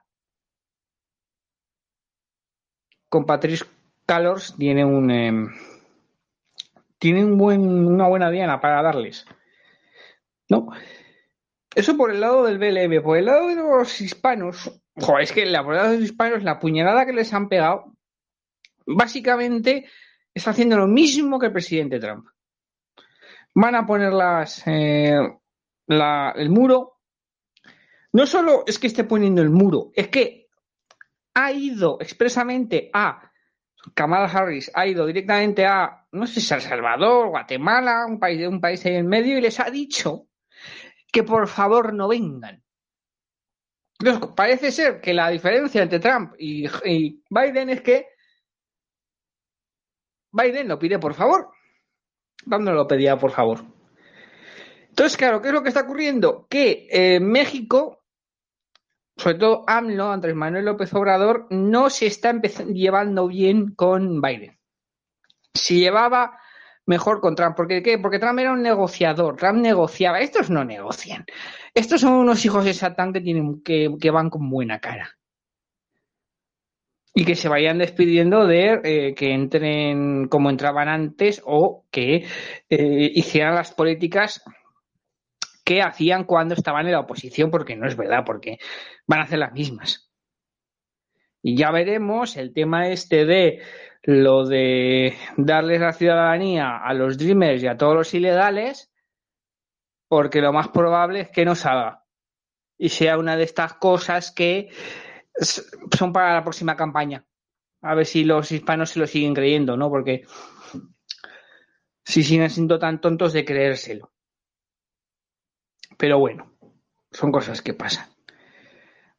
[3.10, 3.66] con Patrice
[4.06, 5.48] Calors tiene un, em,
[7.00, 9.26] tiene un buen, una buena diana para darles.
[10.50, 10.68] ¿No?
[11.74, 13.02] Eso por el lado del BLM.
[13.02, 16.60] Por el lado de los hispanos, joder, es que la, por de los hispanos, la
[16.60, 17.94] puñalada que les han pegado,
[18.86, 19.86] básicamente
[20.34, 22.28] está haciendo lo mismo que el presidente Trump.
[23.56, 24.14] Van a poner
[24.66, 25.20] eh,
[25.88, 27.00] el muro.
[28.12, 30.48] No solo es que esté poniendo el muro, es que
[31.36, 33.30] ha ido expresamente a
[33.94, 38.60] Kamala Harris ha ido directamente a, no sé si El Salvador, Guatemala, un país, un
[38.60, 40.28] país ahí en medio, y les ha dicho
[41.12, 42.64] que por favor no vengan.
[44.00, 46.68] Entonces, parece ser que la diferencia entre Trump y,
[47.30, 48.08] Biden es que
[50.32, 51.52] Biden lo pide por favor.
[52.48, 53.66] Trump lo pedía por favor.
[54.90, 56.48] Entonces, claro, ¿qué es lo que está ocurriendo?
[56.50, 58.04] Que eh, México,
[59.18, 62.34] sobre todo AMLO, Andrés Manuel López Obrador, no se está
[62.68, 64.59] llevando bien con Biden.
[65.54, 66.40] Si llevaba
[66.90, 67.56] mejor con Trump.
[67.56, 68.00] ¿Por qué?
[68.02, 69.38] Porque Trump era un negociador.
[69.38, 70.20] Trump negociaba.
[70.20, 71.24] Estos no negocian.
[71.74, 75.16] Estos son unos hijos de Satán que, tienen, que, van con buena cara.
[77.14, 82.26] Y que se vayan despidiendo de eh, que entren como entraban antes o que
[82.70, 84.42] eh, hicieran las políticas
[85.64, 88.58] que hacían cuando estaban en la oposición, porque no es verdad, porque
[89.06, 90.10] van a hacer las mismas.
[91.44, 93.62] Y ya veremos el tema este de
[94.10, 98.92] lo de darles la ciudadanía a los Dreamers y a todos los ilegales,
[100.08, 102.04] porque lo más probable es que no salga.
[102.76, 104.70] Y sea una de estas cosas que
[105.96, 107.24] son para la próxima campaña.
[107.82, 109.92] A ver si los hispanos se lo siguen creyendo, ¿no?
[109.92, 110.26] Porque
[112.04, 114.12] si siguen siendo tan tontos de creérselo.
[116.00, 116.58] Pero bueno,
[117.12, 118.10] son cosas que pasan.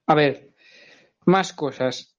[0.08, 0.52] A ver,
[1.26, 2.09] más cosas.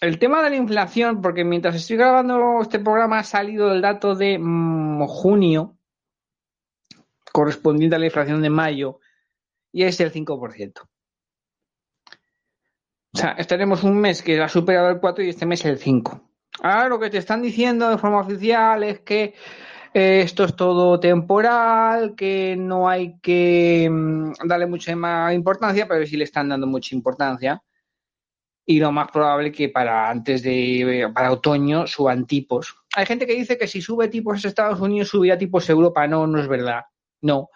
[0.00, 4.14] El tema de la inflación, porque mientras estoy grabando este programa ha salido el dato
[4.14, 5.76] de mm, junio,
[7.32, 9.00] correspondiente a la inflación de mayo,
[9.72, 10.88] y es el 5%.
[13.14, 16.20] O sea, estaremos un mes que ha superado el 4 y este mes el 5.
[16.62, 19.34] Ahora lo que te están diciendo de forma oficial es que
[19.92, 26.16] esto es todo temporal, que no hay que mm, darle mucha más importancia, pero sí
[26.16, 27.60] le están dando mucha importancia.
[28.70, 32.76] Y lo más probable que para antes de para otoño suban tipos.
[32.94, 36.06] Hay gente que dice que si sube tipos Estados Unidos subirá tipos Europa.
[36.06, 36.82] No, no es verdad.
[37.22, 37.48] No.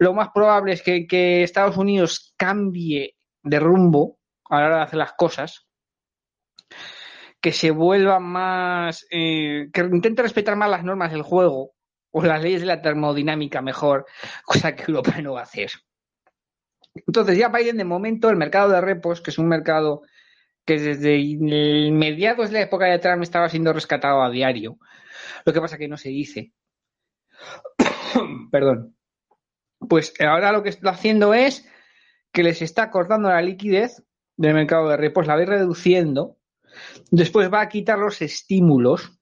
[0.00, 3.14] Lo más probable es que, que Estados Unidos cambie
[3.44, 4.18] de rumbo
[4.50, 5.68] a la hora de hacer las cosas
[7.40, 11.74] que se vuelva más, eh, que intente respetar más las normas del juego
[12.10, 14.04] o las leyes de la termodinámica mejor,
[14.44, 15.70] cosa que Europa no va a hacer.
[17.06, 20.02] Entonces ya Biden de momento el mercado de repos, que es un mercado
[20.64, 24.78] que desde mediados de la época de Trump estaba siendo rescatado a diario.
[25.44, 26.52] Lo que pasa que no se dice.
[28.50, 28.96] Perdón.
[29.88, 31.68] Pues ahora lo que está haciendo es
[32.32, 34.02] que les está cortando la liquidez
[34.36, 36.38] del mercado de repos, la va reduciendo
[37.10, 39.18] Después va a quitar los estímulos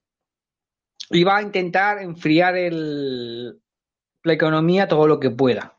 [1.11, 5.77] y va a intentar enfriar la economía todo lo que pueda.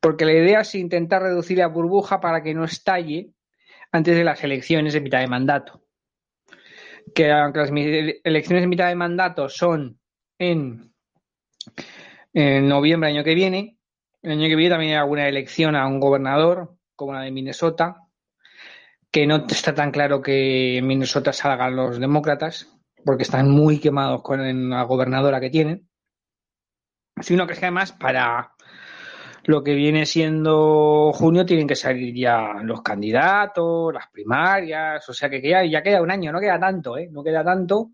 [0.00, 3.32] Porque la idea es intentar reducir la burbuja para que no estalle
[3.92, 5.84] antes de las elecciones de mitad de mandato.
[7.14, 10.00] Que aunque las elecciones de mitad de mandato son
[10.38, 10.94] en,
[12.32, 13.78] en noviembre del año que viene,
[14.22, 17.96] el año que viene también hay alguna elección a un gobernador, como la de Minnesota,
[19.10, 22.68] que no está tan claro que en Minnesota salgan los demócratas,
[23.04, 25.88] porque están muy quemados con la gobernadora que tienen,
[27.20, 28.52] sino que es que además para
[29.44, 35.30] lo que viene siendo junio tienen que salir ya los candidatos, las primarias, o sea
[35.30, 37.08] que ya, queda un año, no queda tanto, ¿eh?
[37.10, 37.90] no queda tanto.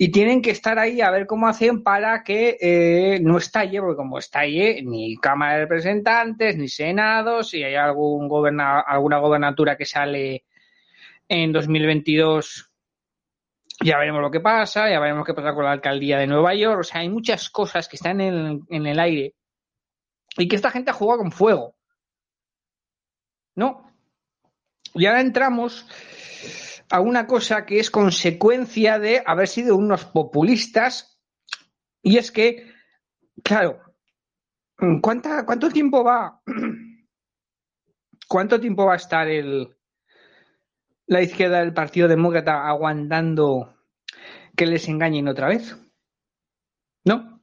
[0.00, 3.96] Y tienen que estar ahí a ver cómo hacen para que eh, no estalle, porque
[3.96, 9.84] como estalle, ni Cámara de Representantes, ni Senado, si hay algún goberna, alguna gobernatura que
[9.84, 10.44] sale
[11.28, 12.70] en 2022,
[13.84, 16.80] ya veremos lo que pasa, ya veremos qué pasa con la alcaldía de Nueva York.
[16.80, 19.34] O sea, hay muchas cosas que están en el aire
[20.38, 21.76] y que esta gente ha jugado con fuego.
[23.56, 23.92] ¿No?
[24.94, 25.86] Y ahora entramos
[26.90, 31.20] a una cosa que es consecuencia de haber sido unos populistas
[32.02, 32.72] y es que,
[33.42, 33.80] claro,
[35.02, 36.40] ¿cuánta, ¿cuánto tiempo va?
[38.28, 39.76] ¿Cuánto tiempo va a estar el,
[41.06, 43.74] la izquierda del Partido Demócrata aguantando
[44.54, 45.76] que les engañen otra vez?
[47.04, 47.42] ¿No?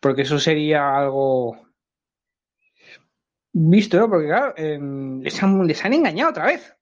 [0.00, 1.67] Porque eso sería algo
[3.58, 4.08] visto, ¿no?
[4.08, 6.74] Porque claro, les, han, engañado otra vez.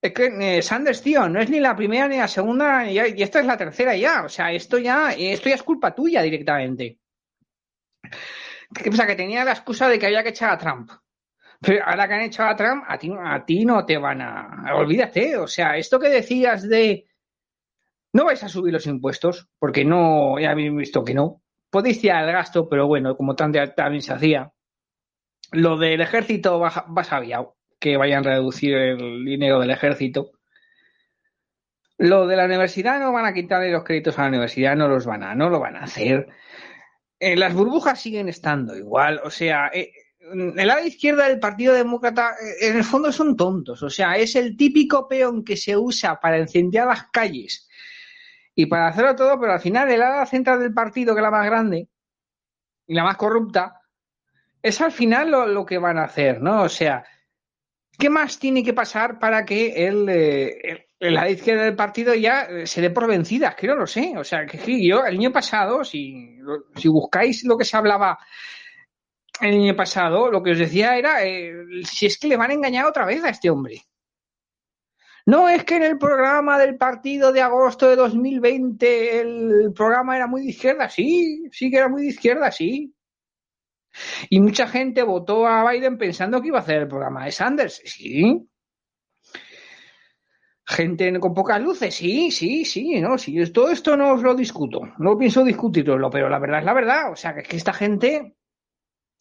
[0.00, 3.40] Es que eh, Sanders, tío, no es ni la primera ni la segunda, y, esta
[3.40, 4.24] es la tercera ya.
[4.24, 6.98] O sea, esto ya, esto ya es culpa tuya directamente.
[8.02, 9.06] ¿Qué pasa?
[9.06, 10.90] Que tenía la excusa de que había que echar a Trump.
[11.60, 14.74] Pero ahora que han echado a Trump, a ti, a ti no te van a.
[14.74, 15.36] Olvídate.
[15.38, 17.06] O sea, esto que decías de.
[18.12, 21.42] No vais a subir los impuestos, porque no, ya habéis visto que no.
[21.70, 24.53] Podéis tirar el gasto, pero bueno, como también se hacía.
[25.52, 27.10] Lo del ejército vas, vas
[27.78, 30.32] que vayan a reducir el dinero del ejército.
[31.98, 35.06] Lo de la universidad no van a quitarle los créditos a la universidad, no los
[35.06, 36.28] van a, no lo van a hacer.
[37.20, 42.32] Eh, las burbujas siguen estando igual, o sea, eh, el lado izquierda del Partido Demócrata
[42.32, 46.18] eh, en el fondo son tontos, o sea, es el típico peón que se usa
[46.18, 47.68] para incendiar las calles
[48.54, 51.30] y para hacerlo todo, pero al final el ala central del partido, que es la
[51.30, 51.88] más grande
[52.86, 53.80] y la más corrupta,
[54.64, 56.62] es al final lo, que van a hacer, ¿no?
[56.62, 57.04] O sea,
[57.98, 62.66] ¿qué más tiene que pasar para que el, eh, la izquierda del partido ya eh,
[62.66, 63.54] se dé por vencida?
[63.54, 64.14] Que no lo sé.
[64.16, 66.38] O sea, que yo el año pasado, si,
[66.76, 68.18] si buscáis lo que se hablaba
[69.38, 71.52] el año pasado, lo que os decía era eh,
[71.84, 73.82] si es que le van a engañar otra vez a este hombre.
[75.26, 80.26] No es que en el programa del partido de agosto de 2020 el programa era
[80.26, 82.93] muy de izquierda, sí, sí que era muy de izquierda, sí.
[84.28, 87.82] Y mucha gente votó a Biden pensando que iba a hacer el programa de Sanders,
[87.84, 88.48] sí.
[90.66, 94.80] Gente con pocas luces, sí, sí, sí, no, sí, todo esto no os lo discuto,
[94.98, 98.34] no pienso discutirlo, pero la verdad es la verdad, o sea, que, que esta gente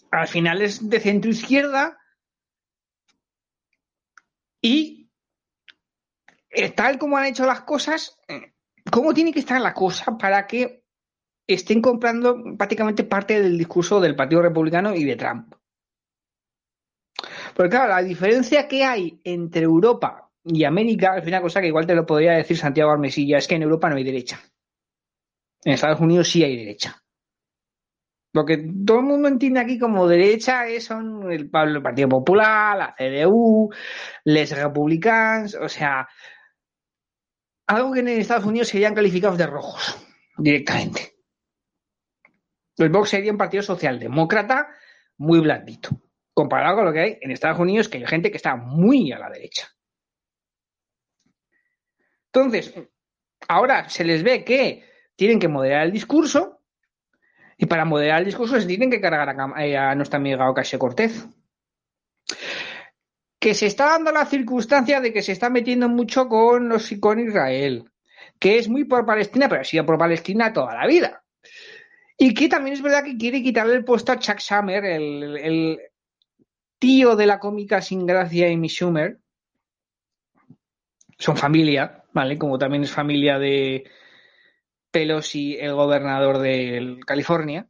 [0.09, 1.97] al final es de centro izquierda
[4.61, 5.03] y
[6.75, 8.53] tal como han hecho las cosas, eh,
[8.91, 10.82] ¿cómo tiene que estar la cosa para que
[11.47, 15.55] estén comprando prácticamente parte del discurso del Partido Republicano y de Trump?
[17.55, 21.85] Porque claro, la diferencia que hay entre Europa y América es una cosa que igual
[21.85, 24.39] te lo podría decir Santiago Armesilla, es que en Europa no hay derecha.
[25.63, 27.01] En Estados Unidos sí hay derecha.
[28.33, 32.77] Lo que todo el mundo entiende aquí como derecha es son el, el Partido Popular,
[32.77, 33.69] la CDU,
[34.25, 36.07] les republicans, o sea,
[37.67, 39.97] algo que en Estados Unidos serían calificados de rojos
[40.37, 41.12] directamente.
[42.77, 44.67] El Vox sería un partido socialdemócrata
[45.17, 45.89] muy blandito,
[46.33, 49.19] comparado con lo que hay en Estados Unidos, que hay gente que está muy a
[49.19, 49.67] la derecha.
[52.33, 52.73] Entonces,
[53.47, 54.83] ahora se les ve que
[55.15, 56.61] tienen que moderar el discurso,
[57.57, 60.79] y para moderar el discurso se tienen que cargar a, eh, a nuestra amiga Ocasio
[60.79, 61.27] Cortez
[63.43, 67.19] que se está dando la circunstancia de que se está metiendo mucho con los con
[67.19, 67.91] Israel,
[68.39, 71.22] que es muy por Palestina, pero ha sido por Palestina toda la vida.
[72.17, 75.79] Y que también es verdad que quiere quitarle el puesto a Chuck Schumer, el,
[76.79, 79.19] tío de la cómica sin gracia Amy Schumer.
[81.17, 82.37] Son familia, ¿vale?
[82.37, 83.89] Como también es familia de
[84.91, 87.67] Pelosi, el gobernador de California.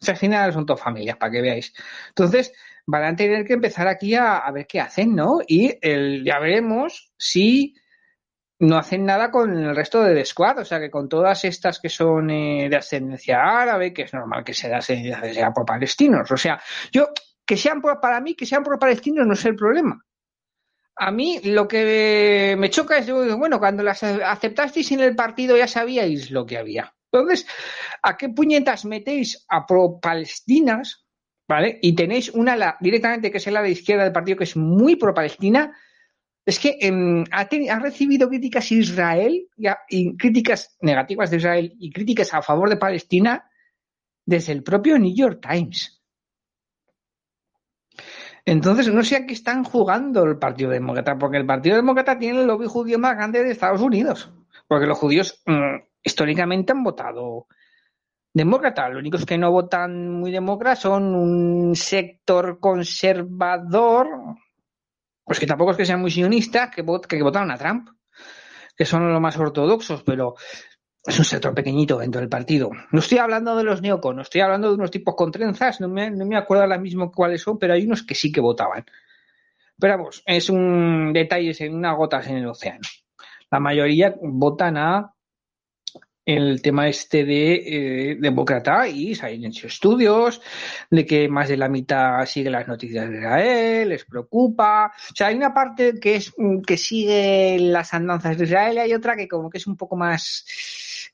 [0.00, 1.72] O sea, al final son todas familias, para que veáis.
[2.08, 2.52] Entonces,
[2.86, 5.40] van a tener que empezar aquí a, ver qué hacen, ¿no?
[5.46, 7.74] Y el, ya veremos si
[8.62, 11.80] no hacen nada con el resto de The Squad, o sea que con todas estas
[11.80, 16.36] que son eh, de ascendencia árabe, que es normal que sea, sea por palestinos, o
[16.36, 16.60] sea,
[16.92, 17.08] yo,
[17.44, 20.04] que sean por, para mí, que sean por palestinos no es el problema.
[20.94, 25.66] A mí lo que me choca es, bueno, cuando las aceptasteis en el partido ya
[25.66, 26.94] sabíais lo que había.
[27.10, 27.46] Entonces,
[28.02, 31.04] ¿a qué puñetas metéis a pro-palestinas
[31.48, 31.78] ¿vale?
[31.82, 35.76] Y tenéis una directamente que es el ala izquierda del partido que es muy pro-Palestina.
[36.44, 39.48] Es que em, ha, recibido críticas Israel
[40.18, 43.48] críticas negativas de Israel y críticas a favor de Palestina
[44.26, 46.02] desde el propio New York Times.
[48.44, 52.40] Entonces, no sé a qué están jugando el Partido Demócrata, porque el Partido Demócrata tiene
[52.40, 54.32] el lobby judío más grande de Estados Unidos,
[54.66, 57.46] porque los judíos mm, históricamente han votado
[58.34, 58.88] demócrata.
[58.88, 64.08] Lo único es que no votan muy demócratas, son un sector conservador,
[65.24, 67.88] pues que tampoco es que sean muy sionistas, que, que votaron a Trump,
[68.76, 70.34] que son los más ortodoxos, pero
[71.04, 72.70] es un sector pequeñito dentro del partido.
[72.90, 76.10] No estoy hablando de los neoconos, estoy hablando de unos tipos con trenzas, no me,
[76.10, 78.84] no me acuerdo ahora mismo cuáles son, pero hay unos que sí que votaban.
[79.78, 82.82] Pero vamos, es un detalle, en unas gotas en el océano.
[83.50, 85.12] La mayoría votan a
[86.24, 87.54] el tema este de
[88.12, 90.40] eh, demócrata y hay hecho estudios
[90.88, 94.92] de que más de la mitad sigue las noticias de Israel, les preocupa.
[95.10, 98.80] O sea, hay una parte que es mm, que sigue las andanzas de Israel y
[98.80, 100.46] hay otra que como que es un poco más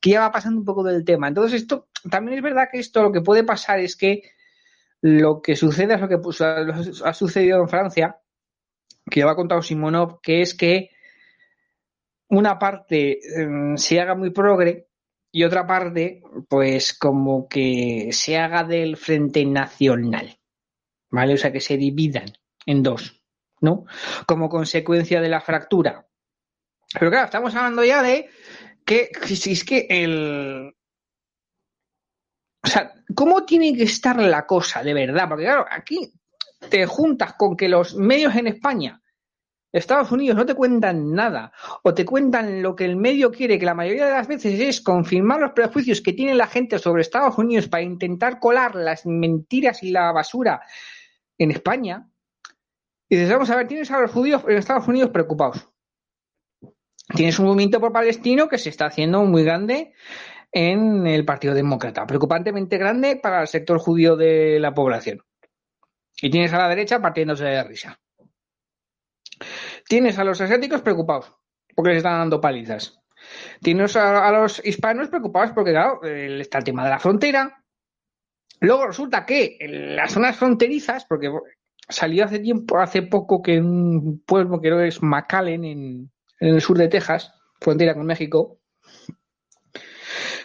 [0.00, 1.28] que ya va pasando un poco del tema.
[1.28, 4.22] Entonces, esto también es verdad que esto lo que puede pasar es que
[5.00, 6.18] lo que sucede es lo que
[7.04, 8.18] ha sucedido en Francia,
[9.10, 10.90] que ya ha contado Simonov, que es que
[12.28, 14.87] una parte mm, se haga muy progre
[15.30, 20.38] y otra parte, pues como que se haga del Frente Nacional,
[21.10, 21.34] ¿vale?
[21.34, 22.32] O sea, que se dividan
[22.64, 23.22] en dos,
[23.60, 23.84] ¿no?
[24.26, 26.06] Como consecuencia de la fractura.
[26.98, 28.30] Pero claro, estamos hablando ya de
[28.84, 30.74] que, si es que el...
[32.64, 35.28] O sea, ¿cómo tiene que estar la cosa de verdad?
[35.28, 36.12] Porque claro, aquí
[36.70, 39.00] te juntas con que los medios en España
[39.78, 41.52] Estados Unidos no te cuentan nada
[41.82, 44.80] o te cuentan lo que el medio quiere, que la mayoría de las veces es
[44.80, 49.82] confirmar los prejuicios que tiene la gente sobre Estados Unidos para intentar colar las mentiras
[49.82, 50.60] y la basura
[51.38, 52.08] en España.
[53.08, 55.68] Y dices, vamos a ver, tienes a los judíos en Estados Unidos preocupados.
[57.14, 59.94] Tienes un movimiento por palestino que se está haciendo muy grande
[60.52, 65.22] en el Partido Demócrata, preocupantemente grande para el sector judío de la población.
[66.20, 67.98] Y tienes a la derecha partiéndose de risa.
[69.88, 71.32] Tienes a los asiáticos preocupados
[71.74, 73.00] porque les están dando palizas.
[73.62, 77.64] Tienes a, los hispanos preocupados porque, claro, está el tema de la frontera.
[78.60, 81.30] Luego resulta que en las zonas fronterizas, porque
[81.88, 86.10] salió hace tiempo, hace poco que un pueblo que es McAllen en,
[86.40, 88.58] en el sur de Texas, frontera con México,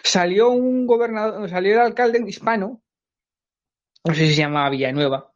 [0.02, 2.82] salió un gobernador, salió el alcalde hispano,
[4.04, 5.32] no sé si se llamaba Villanueva,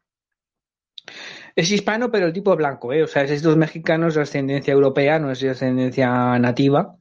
[1.58, 3.02] es hispano, pero el tipo blanco, ¿eh?
[3.02, 6.96] O sea, es estos mexicanos de ascendencia europea, no es de ascendencia nativa.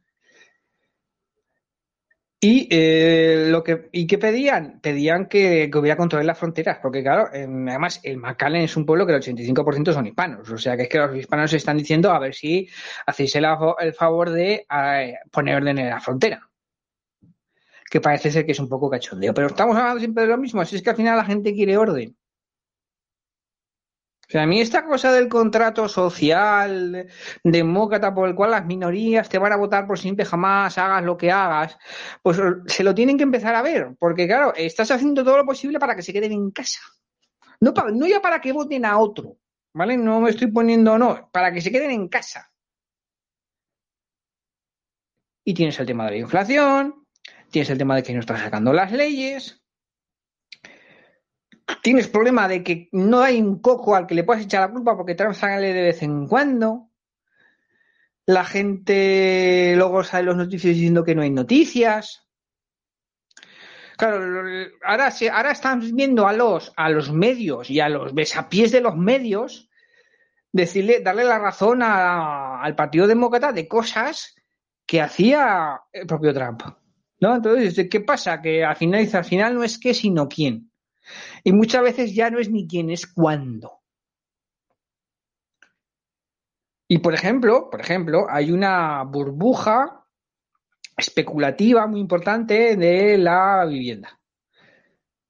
[2.39, 7.03] Y eh, lo que y qué pedían, pedían que, hubiera control en las fronteras, porque
[7.03, 10.84] claro, además el McAllen es un pueblo que el 85% son hispanos, o sea que
[10.84, 12.68] es que los hispanos están diciendo a ver si
[13.05, 13.45] hacéis el,
[13.93, 14.66] favor de
[15.32, 16.49] poner orden en la frontera,
[17.91, 20.62] que parece ser que es un poco cachondeo, pero estamos hablando siempre de lo mismo,
[20.62, 22.16] así es que al final la gente quiere orden.
[24.28, 27.08] O sea, a mí esta cosa del contrato social
[27.44, 31.16] demócrata por el cual las minorías te van a votar por siempre jamás hagas lo
[31.16, 31.78] que hagas,
[32.22, 35.80] pues se lo tienen que empezar a ver, porque claro, estás haciendo todo lo posible
[35.80, 36.82] para que se queden en casa.
[37.62, 39.38] No, no ya para que voten a otro,
[39.74, 39.96] ¿vale?
[39.96, 42.52] No me estoy poniendo, no, para que se queden en casa.
[45.46, 47.06] Y tienes el tema de la inflación,
[47.50, 49.64] tienes el tema de que no estás sacando las leyes,
[51.82, 54.95] tienes problema de que no hay un coco al que le puedas echar la culpa
[54.95, 56.89] porque Trump sale de vez en cuando.
[58.26, 62.28] La gente luego sale los noticias diciendo que no hay noticias.
[63.97, 64.18] Claro,
[64.84, 68.95] ahora, ahora estamos viendo a los, a los medios y a los besapiés de los
[68.95, 69.70] medios
[70.51, 74.36] decirle, darle la razón al Partido Demócrata de cosas
[74.86, 76.63] que hacía el propio Trump.
[77.20, 77.36] ¿No?
[77.36, 78.41] Entonces, ¿qué pasa?
[78.41, 80.72] Que al final, al final no es qué, sino quién.
[81.43, 83.82] Y muchas veces ya no es ni quién, es cuándo.
[86.89, 90.05] Y por ejemplo, por ejemplo, hay una burbuja
[90.95, 94.20] especulativa muy importante de la vivienda.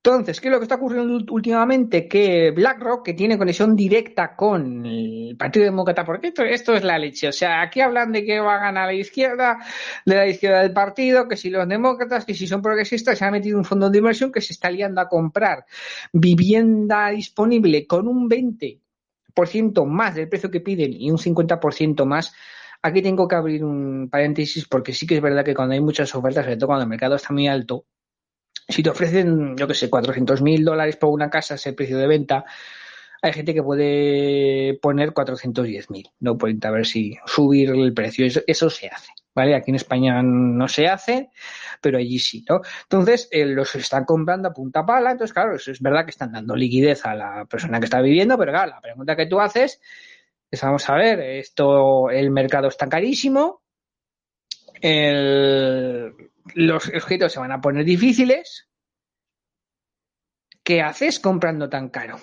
[0.08, 2.08] Entonces, ¿qué es lo que está ocurriendo últimamente?
[2.08, 7.28] Que BlackRock, que tiene conexión directa con el Partido Demócrata, porque esto, es la leche.
[7.28, 9.60] O sea, aquí hablan de que va a ganar la izquierda,
[10.06, 13.32] de la izquierda del partido, que si los demócratas, que si son progresistas, se ha
[13.32, 15.66] metido un fondo de inversión que se está liando a comprar
[16.14, 22.34] vivienda disponible con un 20% más del precio que piden y un 50% más
[22.82, 26.14] Aquí tengo que abrir un paréntesis porque sí que es verdad que cuando hay muchas
[26.16, 27.86] ofertas, sobre todo cuando el mercado está muy alto,
[28.68, 32.08] si te ofrecen, yo que sé, 400 mil dólares por una casa, ese precio de
[32.08, 32.46] venta,
[33.22, 38.28] hay gente que puede poner 410 mil, no pueden a ver si subir el precio,
[38.46, 39.56] eso, se hace, ¿vale?
[39.56, 41.30] Aquí en España no se hace,
[41.82, 42.62] pero allí sí, ¿no?
[42.84, 46.56] Entonces, eh, los están comprando a punta pala, entonces, claro, es verdad que están dando
[46.56, 49.82] liquidez a la persona que está viviendo, pero claro, la pregunta que tú haces
[50.52, 53.62] es, vamos a ver, esto, el mercado está carísimo,
[54.82, 56.14] el,
[56.56, 58.68] los objetos se van a poner difíciles.
[60.64, 62.20] ¿Qué haces comprando tan caro?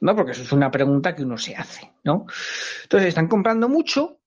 [0.00, 0.14] ¿No?
[0.14, 2.26] Porque eso es una pregunta que uno se hace, ¿no?
[2.82, 4.20] Entonces están comprando mucho.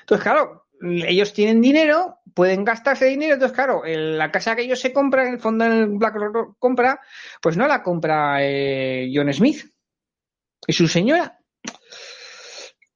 [0.00, 3.34] Entonces, claro, ellos tienen dinero, pueden gastarse dinero.
[3.34, 7.00] Entonces, claro, la casa que ellos se compran, en el fondo el BlackRock compra,
[7.40, 9.64] pues no la compra eh, John Smith
[10.66, 11.38] y su señora.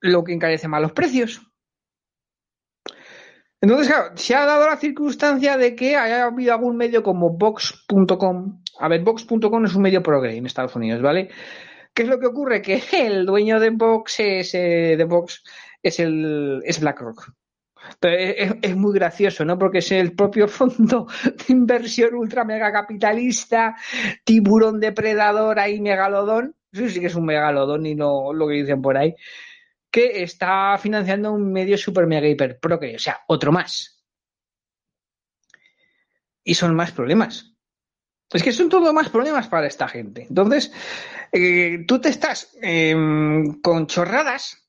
[0.01, 1.43] Lo que encarece más los precios.
[3.61, 8.63] Entonces, claro, se ha dado la circunstancia de que haya habido algún medio como Vox.com.
[8.79, 11.29] A ver, Vox.com es un medio progre en Estados Unidos, ¿vale?
[11.93, 12.63] ¿Qué es lo que ocurre?
[12.63, 15.43] Que el dueño de Vox es, eh, de Vox
[15.83, 17.33] es, el, es BlackRock.
[18.03, 19.59] Es, muy gracioso, ¿no?
[19.59, 23.77] Porque es el propio fondo de inversión ultra mega capitalista,
[24.25, 26.55] tiburón depredador ahí megalodón.
[26.71, 29.15] Eso sí que es un megalodón y no lo que dicen por ahí
[30.07, 34.05] está financiando un medio super mega hiper que o sea, otro más.
[36.45, 37.55] Y son más problemas.
[38.31, 40.27] Es que son todo más problemas para esta gente.
[40.29, 40.73] Entonces,
[41.33, 44.68] eh, tú te estás em, con chorradas,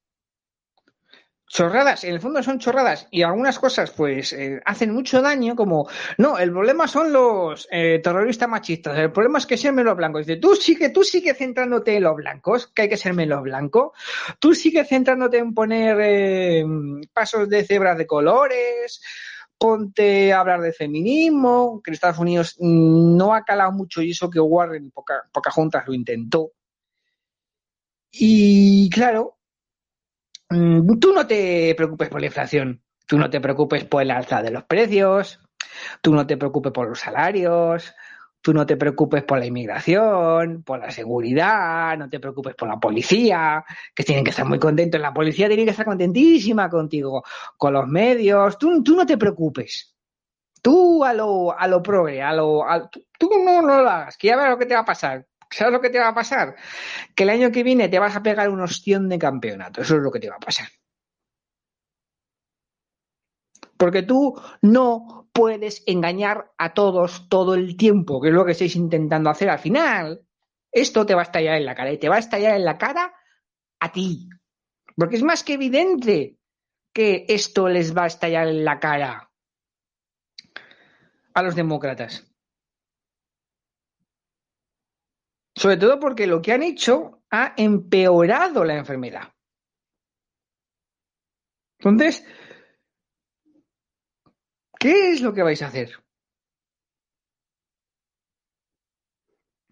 [1.50, 5.90] chorradas, en el fondo son chorradas y algunas cosas pues eh, hacen mucho daño como,
[6.20, 10.28] no, el problema son los eh, terroristas machistas, el problema es que sean menos blancos.
[10.28, 13.94] Dice, tú sigue, tú sigue centrándote en los blancos, que hay que ser menos blanco,
[14.38, 16.64] tú sigue centrándote en poner eh,
[17.12, 19.02] pasos de cebras de colores,
[19.58, 24.30] ponte a hablar de feminismo, que en Estados Unidos no ha calado mucho y eso
[24.30, 26.52] que Warren poca, pocas juntas lo intentó.
[28.12, 29.39] Y claro,
[30.50, 34.52] tú no te preocupes por la inflación, tú no te preocupes por el alza de
[34.52, 35.40] los precios,
[36.02, 37.94] tú no te preocupes por los salarios,
[38.42, 42.80] tú no te preocupes por la inmigración, por la seguridad, no te preocupes por la
[42.80, 43.64] policía,
[43.94, 45.00] que tienen que estar muy contentos.
[45.00, 47.24] La policía tiene que estar contentísima contigo,
[47.58, 48.58] con los medios.
[48.58, 49.96] Tú, tú no te preocupes.
[50.62, 52.66] Tú a lo, a lo progre, a lo,
[53.18, 55.26] tú no, no lo hagas, que ya verás lo que te va a pasar.
[55.52, 56.56] ¿Sabes lo que te va a pasar?
[57.16, 59.82] Que el año que viene te vas a pegar un ostión de campeonato.
[59.82, 60.68] Eso es lo que te va a pasar.
[63.78, 68.76] Porque tú no puedes engañar a todos todo el tiempo, que es lo que estáis
[68.76, 69.50] intentando hacer.
[69.50, 70.28] Al final,
[70.72, 72.78] esto te va a estallar en la cara y te va a estallar en la
[72.78, 73.14] cara
[73.80, 74.30] a ti.
[74.96, 76.38] Porque es más que evidente
[76.94, 79.32] que esto les va a estallar en la cara
[81.34, 82.29] a los demócratas.
[85.60, 89.34] Sobre todo porque lo que han hecho ha empeorado la enfermedad.
[91.80, 92.26] Entonces,
[94.80, 96.02] ¿qué es lo que vais a hacer?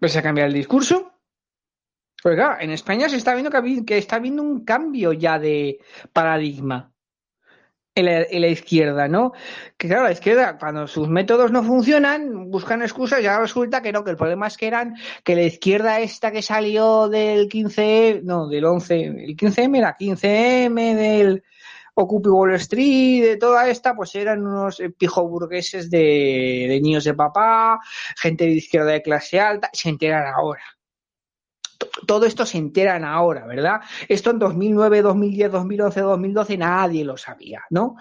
[0.01, 1.21] ¿Vais a cambiar el discurso?
[2.21, 5.79] Claro, en España se está viendo que está habiendo un cambio ya de
[6.11, 6.93] paradigma
[7.97, 9.33] en la, izquierda, ¿no?
[9.75, 14.03] Que claro, la izquierda, cuando sus métodos no funcionan, buscan excusas, ya resulta que no,
[14.03, 18.47] que el problema es que eran que la izquierda esta que salió del 15, no,
[18.47, 21.43] del 11, el 15M era 15M del
[21.95, 27.79] Occupy Wall Street, de toda esta, pues eran unos pijoburgueses de, de niños de papá,
[28.15, 30.76] gente de izquierda de clase alta, se enteran ahora
[32.05, 33.81] todo esto se enteran ahora, ¿verdad?
[34.07, 37.95] Esto en 2009, 2010, 2011, 2012 nadie lo sabía, ¿no?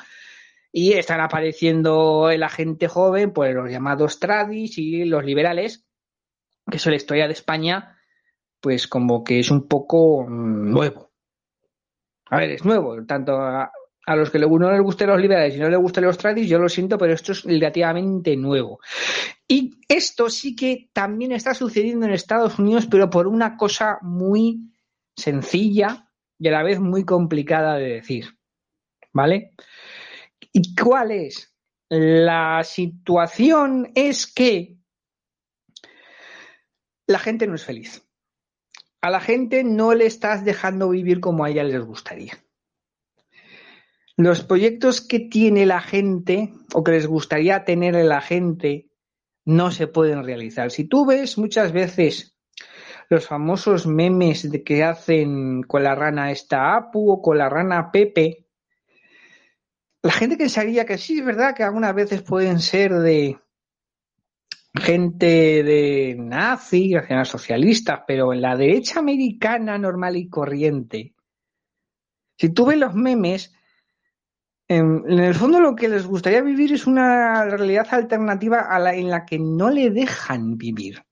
[0.73, 5.86] Y están apareciendo la gente joven, pues los llamados tradis y los liberales,
[6.70, 7.98] que eso la historia de España,
[8.60, 11.12] pues como que es un poco mm, nuevo.
[12.28, 13.39] A ver, es nuevo, tanto
[14.06, 16.58] a, los que no les gusten los liberales y no les gusten los tradis, yo
[16.58, 18.80] lo siento, pero esto es relativamente nuevo.
[19.48, 24.72] Y esto sí que también está sucediendo en Estados Unidos, pero por una cosa muy
[25.16, 26.08] sencilla
[26.38, 28.26] y a la vez muy complicada de decir.
[29.12, 29.54] ¿Vale?
[30.52, 31.54] ¿Y cuál es?
[31.88, 34.76] La situación es que
[37.06, 38.02] la gente no es feliz.
[39.00, 42.34] A la gente no le estás dejando vivir como a ella les gustaría.
[44.16, 48.88] Los proyectos que tiene la gente o que les gustaría tener la gente
[49.44, 50.70] no se pueden realizar.
[50.70, 52.36] Si tú ves muchas veces
[53.10, 57.90] los famosos memes de que hacen con la rana esta Apu o con la rana
[57.93, 58.47] Pepe,
[60.02, 63.38] la gente pensaría que sí, es verdad que algunas veces pueden ser de
[64.74, 66.94] gente de nazi,
[67.24, 71.14] socialistas, pero en la derecha americana normal y corriente,
[72.38, 73.55] si tú ves los memes,
[74.68, 79.10] en, el fondo lo que les gustaría vivir es una realidad alternativa a la en
[79.10, 81.02] la que no le dejan vivir.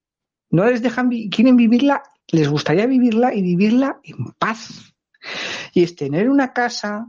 [0.51, 4.94] No les dejan, quieren vivirla, les gustaría vivirla y vivirla en paz.
[5.72, 7.06] Y es tener una casa,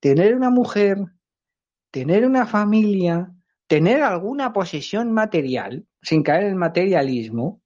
[0.00, 0.98] tener una mujer,
[1.90, 3.32] tener una familia,
[3.66, 7.62] tener alguna posesión material, sin caer en materialismo,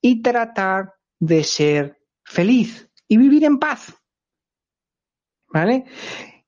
[0.00, 3.94] y tratar de ser feliz y vivir en paz.
[5.48, 5.84] ¿Vale?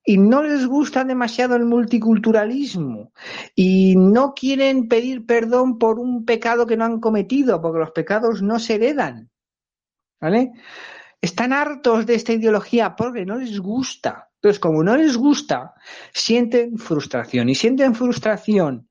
[0.04, 3.12] Y no les gusta demasiado el multiculturalismo
[3.54, 8.42] y no quieren pedir perdón por un pecado que no han cometido, porque los pecados
[8.42, 9.30] no se heredan.
[10.20, 10.52] ¿Vale?
[11.20, 14.30] Están hartos de esta ideología porque no les gusta.
[14.36, 15.74] Entonces, como no les gusta,
[16.12, 18.90] sienten frustración y sienten frustración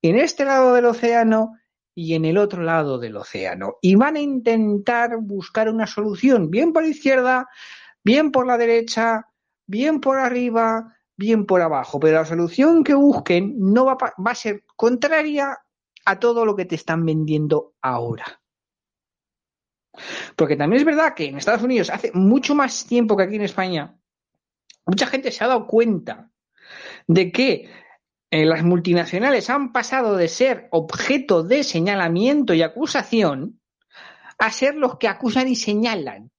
[0.00, 1.52] en este lado del océano
[1.94, 3.76] y en el otro lado del océano.
[3.82, 7.48] Y van a intentar buscar una solución, bien por la izquierda,
[8.02, 9.29] bien por la derecha,
[9.70, 14.64] bien por arriba, bien por abajo, pero la solución que busquen no va, a ser
[14.74, 15.56] contraria
[16.04, 18.40] a todo lo que te están vendiendo ahora.
[20.34, 23.42] Porque también es verdad que en Estados Unidos hace mucho más tiempo que aquí en
[23.42, 23.96] España,
[24.84, 26.30] mucha gente se ha dado cuenta
[27.06, 27.70] de que
[28.30, 33.60] eh, las multinacionales han pasado de ser objeto de señalamiento y acusación
[34.38, 36.32] a ser los que acusan y señalan.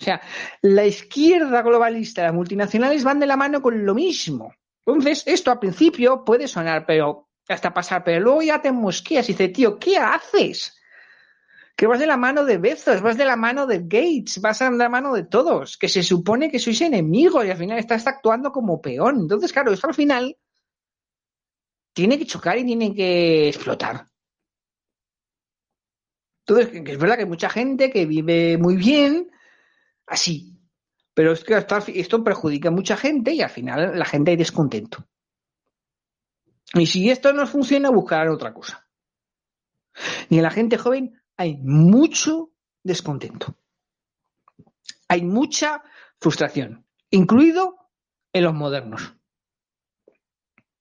[0.00, 0.20] O sea,
[0.62, 4.54] la izquierda globalista, las multinacionales van de la mano con lo mismo.
[4.86, 9.32] Entonces, esto al principio puede sonar, pero hasta pasar, pero luego ya te mosqueas y
[9.32, 10.76] dices, tío, ¿qué haces?
[11.74, 14.70] Que vas de la mano de Bezos, vas de la mano de Gates, vas de
[14.70, 18.52] la mano de todos, que se supone que sois enemigos y al final estás actuando
[18.52, 19.20] como peón.
[19.20, 20.36] Entonces, claro, esto al final
[21.92, 24.06] tiene que chocar y tiene que explotar.
[26.46, 29.30] Entonces, es verdad que hay mucha gente que vive muy bien
[30.08, 30.58] así,
[31.14, 31.54] pero es que
[31.96, 35.04] esto perjudica a mucha gente y al final la gente hay descontento.
[36.74, 38.88] Y si esto no funciona, buscarán otra cosa.
[40.28, 42.52] Y en la gente joven hay mucho
[42.82, 43.56] descontento.
[45.08, 45.82] Hay mucha
[46.20, 47.90] frustración, incluido
[48.32, 49.14] en los modernos.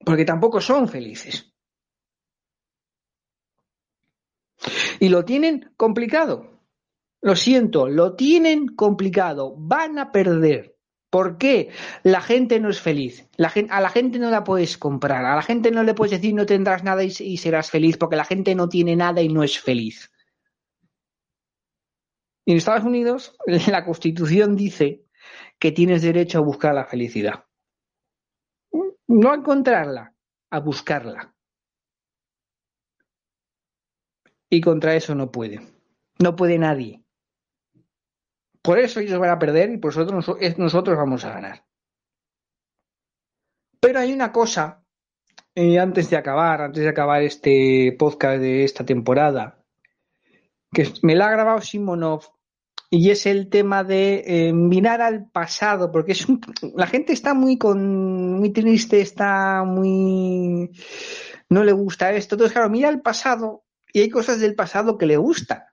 [0.05, 1.51] Porque tampoco son felices.
[4.99, 6.56] Y lo tienen complicado.
[7.21, 9.55] Lo siento, lo tienen complicado.
[9.57, 10.77] Van a perder.
[11.09, 11.71] ¿Por qué?
[12.03, 13.27] La gente no es feliz.
[13.69, 15.25] a la gente no la puedes comprar.
[15.25, 18.25] A la gente no le puedes decir no tendrás nada y, serás feliz porque la
[18.25, 20.11] gente no tiene nada y no es feliz.
[22.45, 23.35] Y en Estados Unidos
[23.67, 25.05] la Constitución dice
[25.59, 27.45] que tienes derecho a buscar la felicidad.
[29.07, 30.13] No a encontrarla,
[30.51, 31.33] a buscarla.
[34.49, 35.61] Y contra eso no puede.
[36.19, 37.06] No puede nadie.
[38.67, 41.63] Por eso ellos van a perder y por eso nosotros vamos a ganar.
[43.79, 44.83] Pero hay una cosa,
[45.55, 49.63] eh, antes de acabar, antes de acabar este podcast de esta temporada,
[50.73, 52.23] que me la ha grabado Simonov
[52.89, 56.27] y es el tema de eh, mirar al pasado, porque es
[56.75, 60.71] la gente está muy con muy triste, está muy
[61.47, 63.63] no le gusta esto, entonces claro, mira al pasado
[63.93, 65.63] y hay cosas del pasado que le gustan.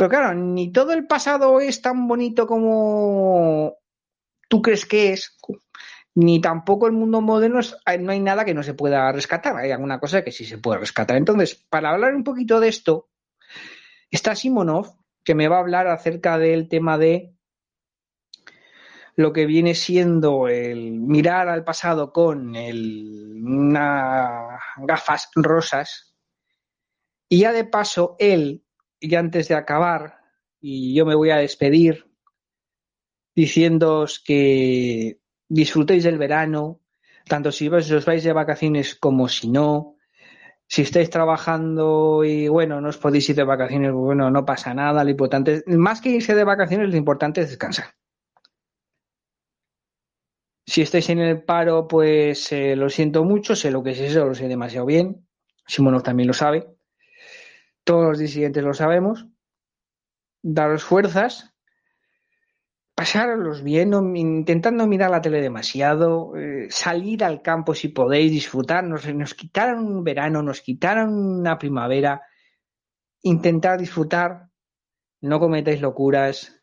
[0.00, 3.76] Pero claro, ni todo el pasado es tan bonito como
[4.48, 5.36] tú crees que es,
[6.14, 7.60] ni tampoco el mundo moderno
[7.98, 10.78] no hay nada que no se pueda rescatar, hay alguna cosa que sí se puede
[10.80, 11.18] rescatar.
[11.18, 13.10] Entonces, para hablar un poquito de esto,
[14.10, 17.34] está Simonov, que me va a hablar acerca del tema de
[19.16, 22.54] lo que viene siendo el mirar al pasado con
[24.78, 26.16] gafas rosas.
[27.28, 28.64] Y ya de paso, él
[29.00, 30.18] y antes de acabar,
[30.60, 32.06] y yo me voy a despedir
[33.34, 35.18] diciéndoos que
[35.48, 36.80] disfrutéis del verano,
[37.26, 39.96] tanto si os vais de vacaciones como si no.
[40.66, 45.02] Si estáis trabajando y bueno, no os podéis ir de vacaciones, bueno, no pasa nada.
[45.02, 47.86] Lo importante, más que irse de vacaciones, lo importante es descansar.
[50.64, 54.26] Si estáis en el paro, pues eh, lo siento mucho, sé lo que es eso,
[54.26, 55.26] lo sé demasiado bien.
[55.66, 56.79] Simonov también lo sabe
[57.90, 59.26] todos los disidentes lo sabemos,
[60.42, 61.52] daros fuerzas,
[62.94, 69.12] pasarlos bien, intentando mirar la tele demasiado, eh, salir al campo si podéis, disfrutar, nos,
[69.12, 72.22] nos quitaron un verano, nos quitaron una primavera,
[73.22, 74.46] intentar disfrutar,
[75.22, 76.62] no cometáis locuras.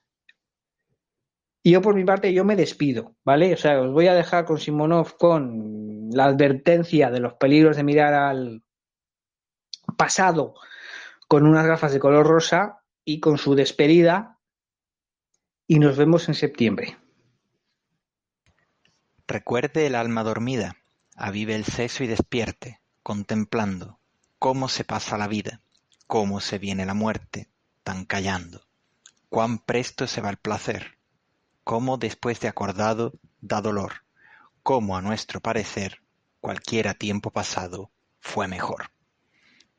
[1.62, 3.54] Y yo por mi parte, yo me despido, ¿vale?
[3.54, 7.84] O sea, os voy a dejar con Simonov con la advertencia de los peligros de
[7.84, 8.64] mirar al
[9.98, 10.54] pasado
[11.28, 14.38] con unas gafas de color rosa y con su despedida
[15.68, 16.98] y nos vemos en septiembre.
[19.28, 20.78] Recuerde el alma dormida,
[21.16, 24.00] avive el seso y despierte, contemplando
[24.40, 25.62] cómo se pasa la vida,
[26.08, 27.50] cómo se viene la muerte,
[27.84, 28.62] tan callando,
[29.30, 30.98] cuán presto se va el placer,
[31.66, 34.06] cómo después de acordado da dolor,
[34.64, 36.02] cómo a nuestro parecer
[36.40, 37.92] cualquiera tiempo pasado
[38.22, 38.92] fue mejor.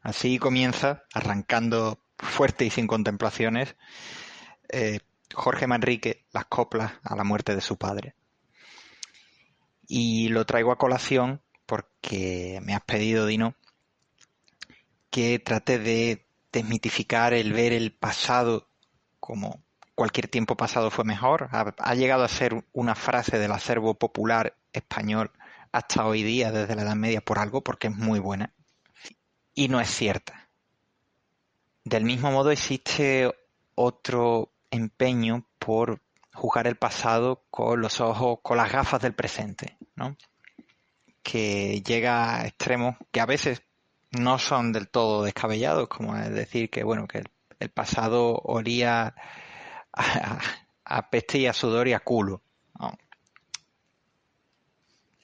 [0.02, 3.76] Así comienza, arrancando fuerte y sin contemplaciones,
[4.68, 5.00] eh,
[5.34, 8.14] Jorge Manrique las coplas a la muerte de su padre.
[9.86, 13.54] Y lo traigo a colación porque me has pedido, Dino,
[15.10, 18.68] que trate de desmitificar el ver el pasado
[19.20, 19.62] como
[19.94, 21.48] cualquier tiempo pasado fue mejor.
[21.50, 25.32] ha, llegado a ser una frase del acervo popular español
[25.72, 28.54] hasta hoy día, desde la Edad Media, por algo, porque es muy buena
[29.58, 30.48] y no es cierta.
[31.82, 33.28] Del mismo modo existe
[33.74, 36.00] otro empeño por
[36.32, 40.16] juzgar el pasado con los ojos, con las gafas del presente, ¿no?
[41.24, 43.64] que llega a extremos que a veces
[44.12, 47.24] no son del todo descabellados, como es decir que bueno que
[47.58, 49.16] el, pasado olía
[50.84, 52.42] a, peste y a sudor y a culo.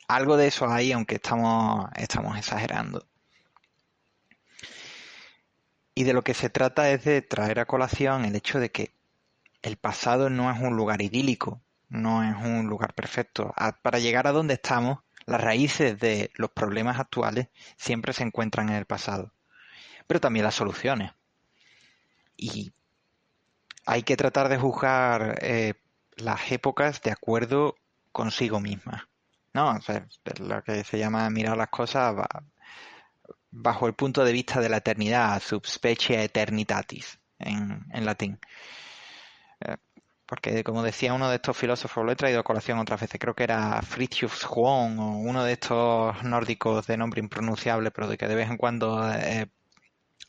[0.08, 3.06] Algo de eso hay, aunque estamos, estamos exagerando.
[5.94, 8.92] Y de lo que se trata es de traer a colación el hecho de que
[9.62, 13.54] el pasado no es un lugar idílico, no es un lugar perfecto.
[13.82, 18.76] para llegar a donde estamos, las raíces de los problemas actuales siempre se encuentran en
[18.76, 19.32] el pasado,
[20.06, 21.12] pero también las soluciones.
[22.36, 22.72] Y
[23.86, 25.74] hay que tratar de juzgar eh,
[26.16, 27.76] las épocas de acuerdo
[28.12, 29.08] consigo misma.
[29.54, 29.70] ¿no?
[29.70, 30.06] O sea,
[30.40, 32.14] lo que se llama mirar las cosas
[33.54, 38.38] bajo el punto de vista de la eternidad, subspecie eternitatis en, en latín.
[39.60, 39.76] Eh,
[40.26, 43.34] porque como decía uno de estos filósofos, lo he traído a colación otras veces, creo
[43.34, 48.26] que era Fritjof Schwann o uno de estos nórdicos de nombre impronunciable, pero de que
[48.26, 49.46] de vez en cuando eh,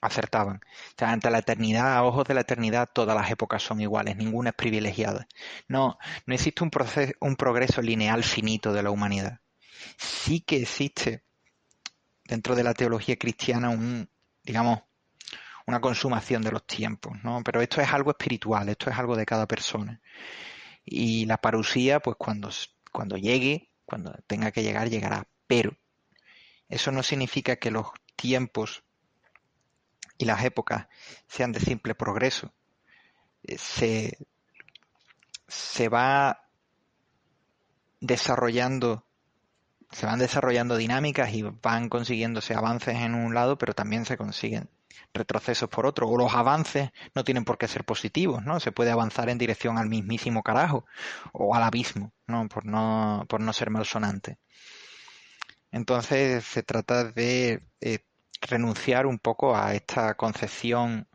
[0.01, 0.57] acertaban.
[0.57, 4.17] O sea, ante la eternidad, a ojos de la eternidad, todas las épocas son iguales,
[4.17, 5.27] ninguna es privilegiada.
[5.67, 9.39] No, no existe un, proceso, un progreso lineal finito de la humanidad.
[9.97, 11.24] Sí que existe
[12.25, 14.09] dentro de la teología cristiana un,
[14.43, 14.81] digamos,
[15.67, 17.41] una consumación de los tiempos, ¿no?
[17.43, 20.01] Pero esto es algo espiritual, esto es algo de cada persona.
[20.83, 22.49] Y la parusía, pues cuando,
[22.91, 25.27] cuando llegue, cuando tenga que llegar, llegará.
[25.47, 25.75] Pero
[26.69, 28.83] eso no significa que los tiempos
[30.17, 30.87] y las épocas
[31.27, 32.53] sean de simple progreso.
[33.43, 34.17] Eh, se,
[35.47, 36.47] se va
[37.99, 39.05] desarrollando
[39.95, 44.69] se van desarrollando dinámicas y van consiguiéndose avances en un lado, pero también se consiguen
[45.13, 46.09] retrocesos por otro.
[46.09, 48.59] O los avances no tienen por qué ser positivos, ¿no?
[48.59, 50.85] Se puede avanzar en dirección al mismísimo carajo
[51.31, 52.49] o al abismo, ¿no?
[52.49, 54.37] Por no, por no ser malsonante.
[55.71, 57.99] Entonces se trata de eh,
[58.41, 61.07] renunciar un poco a esta concepción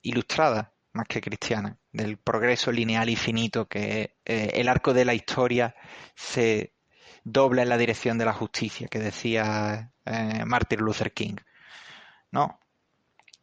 [0.00, 5.14] ilustrada, más que cristiana, del progreso lineal y finito que eh, el arco de la
[5.14, 5.74] historia
[6.14, 6.75] se
[7.26, 11.34] dobla en la dirección de la justicia, que decía eh, Martin Luther King.
[12.30, 12.60] No,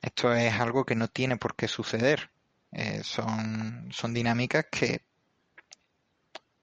[0.01, 2.31] esto es algo que no tiene por qué suceder.
[2.71, 5.01] Eh, son, son dinámicas que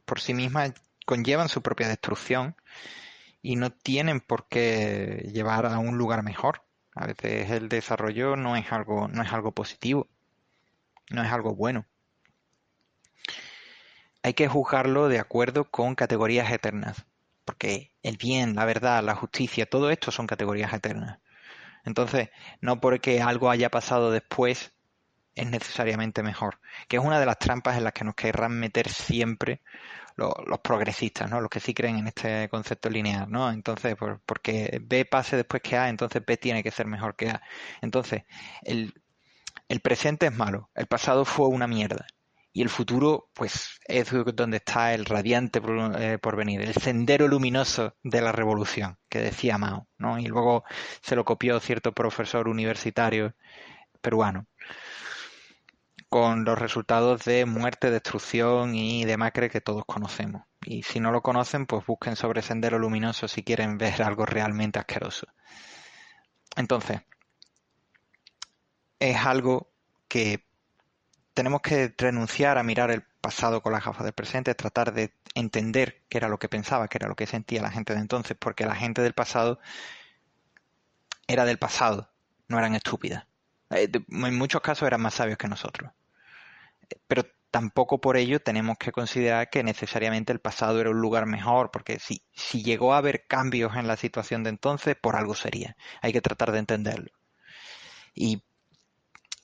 [0.07, 0.73] por sí mismas
[1.05, 2.57] conllevan su propia destrucción
[3.43, 6.63] y no tienen por qué llevar a un lugar mejor.
[6.95, 10.09] A veces el desarrollo no es algo, no es algo positivo,
[11.11, 11.85] no es algo bueno.
[14.23, 17.07] Hay que juzgarlo de acuerdo con categorías eternas,
[17.45, 21.19] porque el bien, la verdad, la justicia, todo esto son categorías eternas.
[21.85, 22.31] Entonces,
[22.61, 24.73] no porque algo haya pasado después
[25.35, 28.89] es necesariamente mejor, que es una de las trampas en las que nos querrán meter
[28.89, 29.63] siempre
[30.17, 31.41] los, progresistas, ¿no?
[31.41, 33.51] Los que sí creen en este concepto lineal, ¿no?
[33.51, 37.31] Entonces, por, porque B pase después que A, entonces B tiene que ser mejor que
[37.31, 37.43] A.
[37.81, 38.25] Entonces,
[38.63, 42.07] el presente es malo, el pasado fue una mierda.
[42.53, 45.61] Y el futuro, pues, es donde está el radiante
[45.99, 50.19] eh, porvenir, el sendero luminoso de la revolución, que decía Mao, ¿no?
[50.19, 50.65] Y luego
[51.01, 53.35] se lo copió cierto profesor universitario
[54.01, 54.47] peruano
[56.11, 60.43] con los resultados de muerte, destrucción y demacre que todos conocemos.
[60.67, 64.81] Y si no lo conocen, pues busquen sobre Sendero Luminoso si quieren ver algo realmente
[64.81, 65.29] asqueroso.
[66.57, 67.01] Entonces,
[68.99, 69.71] es algo
[70.09, 70.45] que
[71.41, 76.03] tenemos que renunciar a mirar el pasado con las gafas del presente, tratar de entender
[76.11, 78.67] qué era lo que pensaba, qué era lo que sentía la gente de entonces, porque
[78.67, 79.59] la gente del pasado
[81.27, 82.11] era del pasado,
[82.49, 83.27] no eran estúpidas.
[83.71, 85.91] Eh, en muchos casos eran más sabios que nosotros
[87.07, 91.71] pero tampoco por ello tenemos que considerar que necesariamente el pasado era un lugar mejor,
[91.71, 95.77] porque si, si llegó a haber cambios en la situación de entonces, por algo sería.
[96.03, 97.11] Hay que tratar de entenderlo.
[98.15, 98.43] Y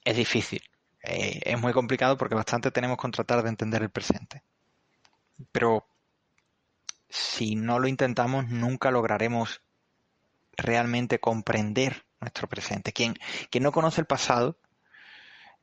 [0.04, 0.62] es difícil.
[1.06, 4.42] Eh, es muy complicado porque bastante tenemos que tratar de entender el presente.
[5.52, 5.86] Pero
[7.08, 9.62] si no lo intentamos, nunca lograremos
[10.56, 12.92] realmente comprender nuestro presente.
[12.92, 13.14] Quien,
[13.50, 14.58] quien no conoce el pasado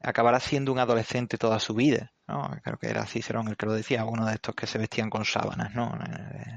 [0.01, 2.13] acabará siendo un adolescente toda su vida.
[2.63, 5.25] Creo que era Cicerón el que lo decía, uno de estos que se vestían con
[5.25, 5.93] sábanas, ¿no?
[5.93, 6.55] Eh,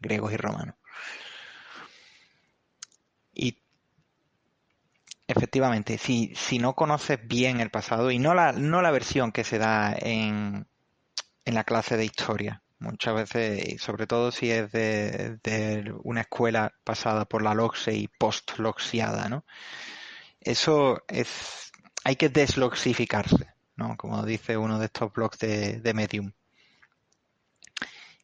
[0.00, 0.74] griegos y romanos.
[3.32, 3.58] Y
[5.28, 9.44] efectivamente, si, si no conoces bien el pasado, y no la, no la versión que
[9.44, 10.66] se da en,
[11.44, 16.22] en la clase de historia, muchas veces, y sobre todo si es de, de una
[16.22, 19.44] escuela pasada por la LOXE y post-loxiada, ¿no?
[20.40, 21.68] Eso es
[22.08, 23.96] hay que desloxificarse, ¿no?
[23.98, 26.32] Como dice uno de estos blogs de, Medium.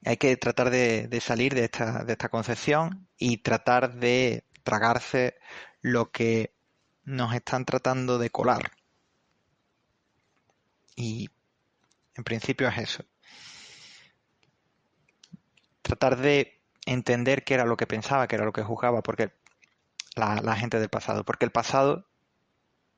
[0.06, 5.36] Hay que tratar de, salir de esta, de esta concepción y tratar de tragarse
[5.82, 6.53] lo que
[7.04, 8.72] nos están tratando de colar.
[10.96, 11.30] Y
[12.14, 13.04] en principio es eso.
[15.82, 19.32] Tratar de entender qué era lo que pensaba, qué era lo que juzgaba, porque
[20.14, 21.24] la gente del pasado.
[21.24, 22.06] Porque el pasado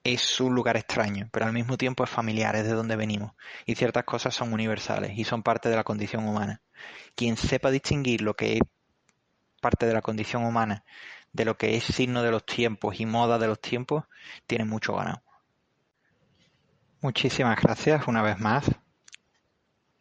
[0.04, 3.32] es un lugar extraño, pero al mismo tiempo es familiar, es de donde venimos.
[3.64, 6.62] Y ciertas cosas son universales y son parte de la condición humana.
[7.14, 8.60] Quien sepa distinguir lo que es
[9.60, 10.84] parte de la condición humana
[11.36, 14.04] de lo que es signo de los tiempos y moda de los tiempos,
[14.46, 15.22] tiene mucho ganado.
[17.02, 18.64] Muchísimas gracias una vez más.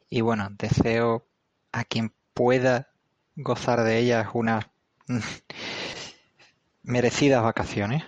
[0.10, 1.28] Y bueno, deseo
[1.72, 2.90] a quien pueda
[3.36, 4.66] gozar de ellas unas
[6.84, 8.04] merecidas vacaciones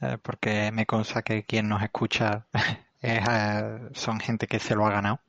[0.00, 2.46] eh, porque me consta que quien nos escucha
[3.02, 5.20] eh, son gente que se lo ha ganado.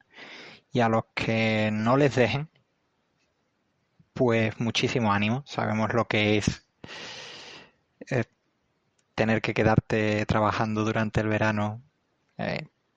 [0.71, 2.49] Y a los que no les dejen,
[4.13, 5.43] pues muchísimo ánimo.
[5.47, 6.64] Sabemos lo que es
[8.09, 8.23] eh,
[9.15, 11.81] tener que quedarte trabajando durante el verano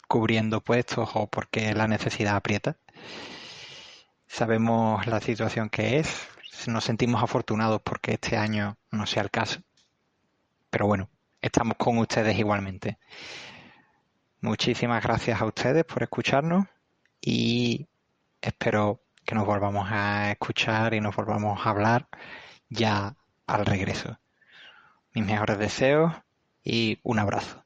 [0.09, 2.77] cubriendo puestos o porque la necesidad aprieta.
[4.27, 6.27] Sabemos la situación que es.
[6.67, 9.61] Nos sentimos afortunados porque este año no sea el caso.
[10.71, 11.09] Pero bueno,
[11.41, 12.99] estamos con ustedes igualmente.
[14.41, 16.67] Muchísimas gracias a ustedes por escucharnos
[17.21, 17.87] y
[18.41, 22.09] espero que nos volvamos a escuchar y nos volvamos a hablar
[22.69, 23.15] ya
[23.49, 24.21] al regreso.
[25.13, 26.13] Mis mejores deseos
[26.63, 27.65] y un abrazo.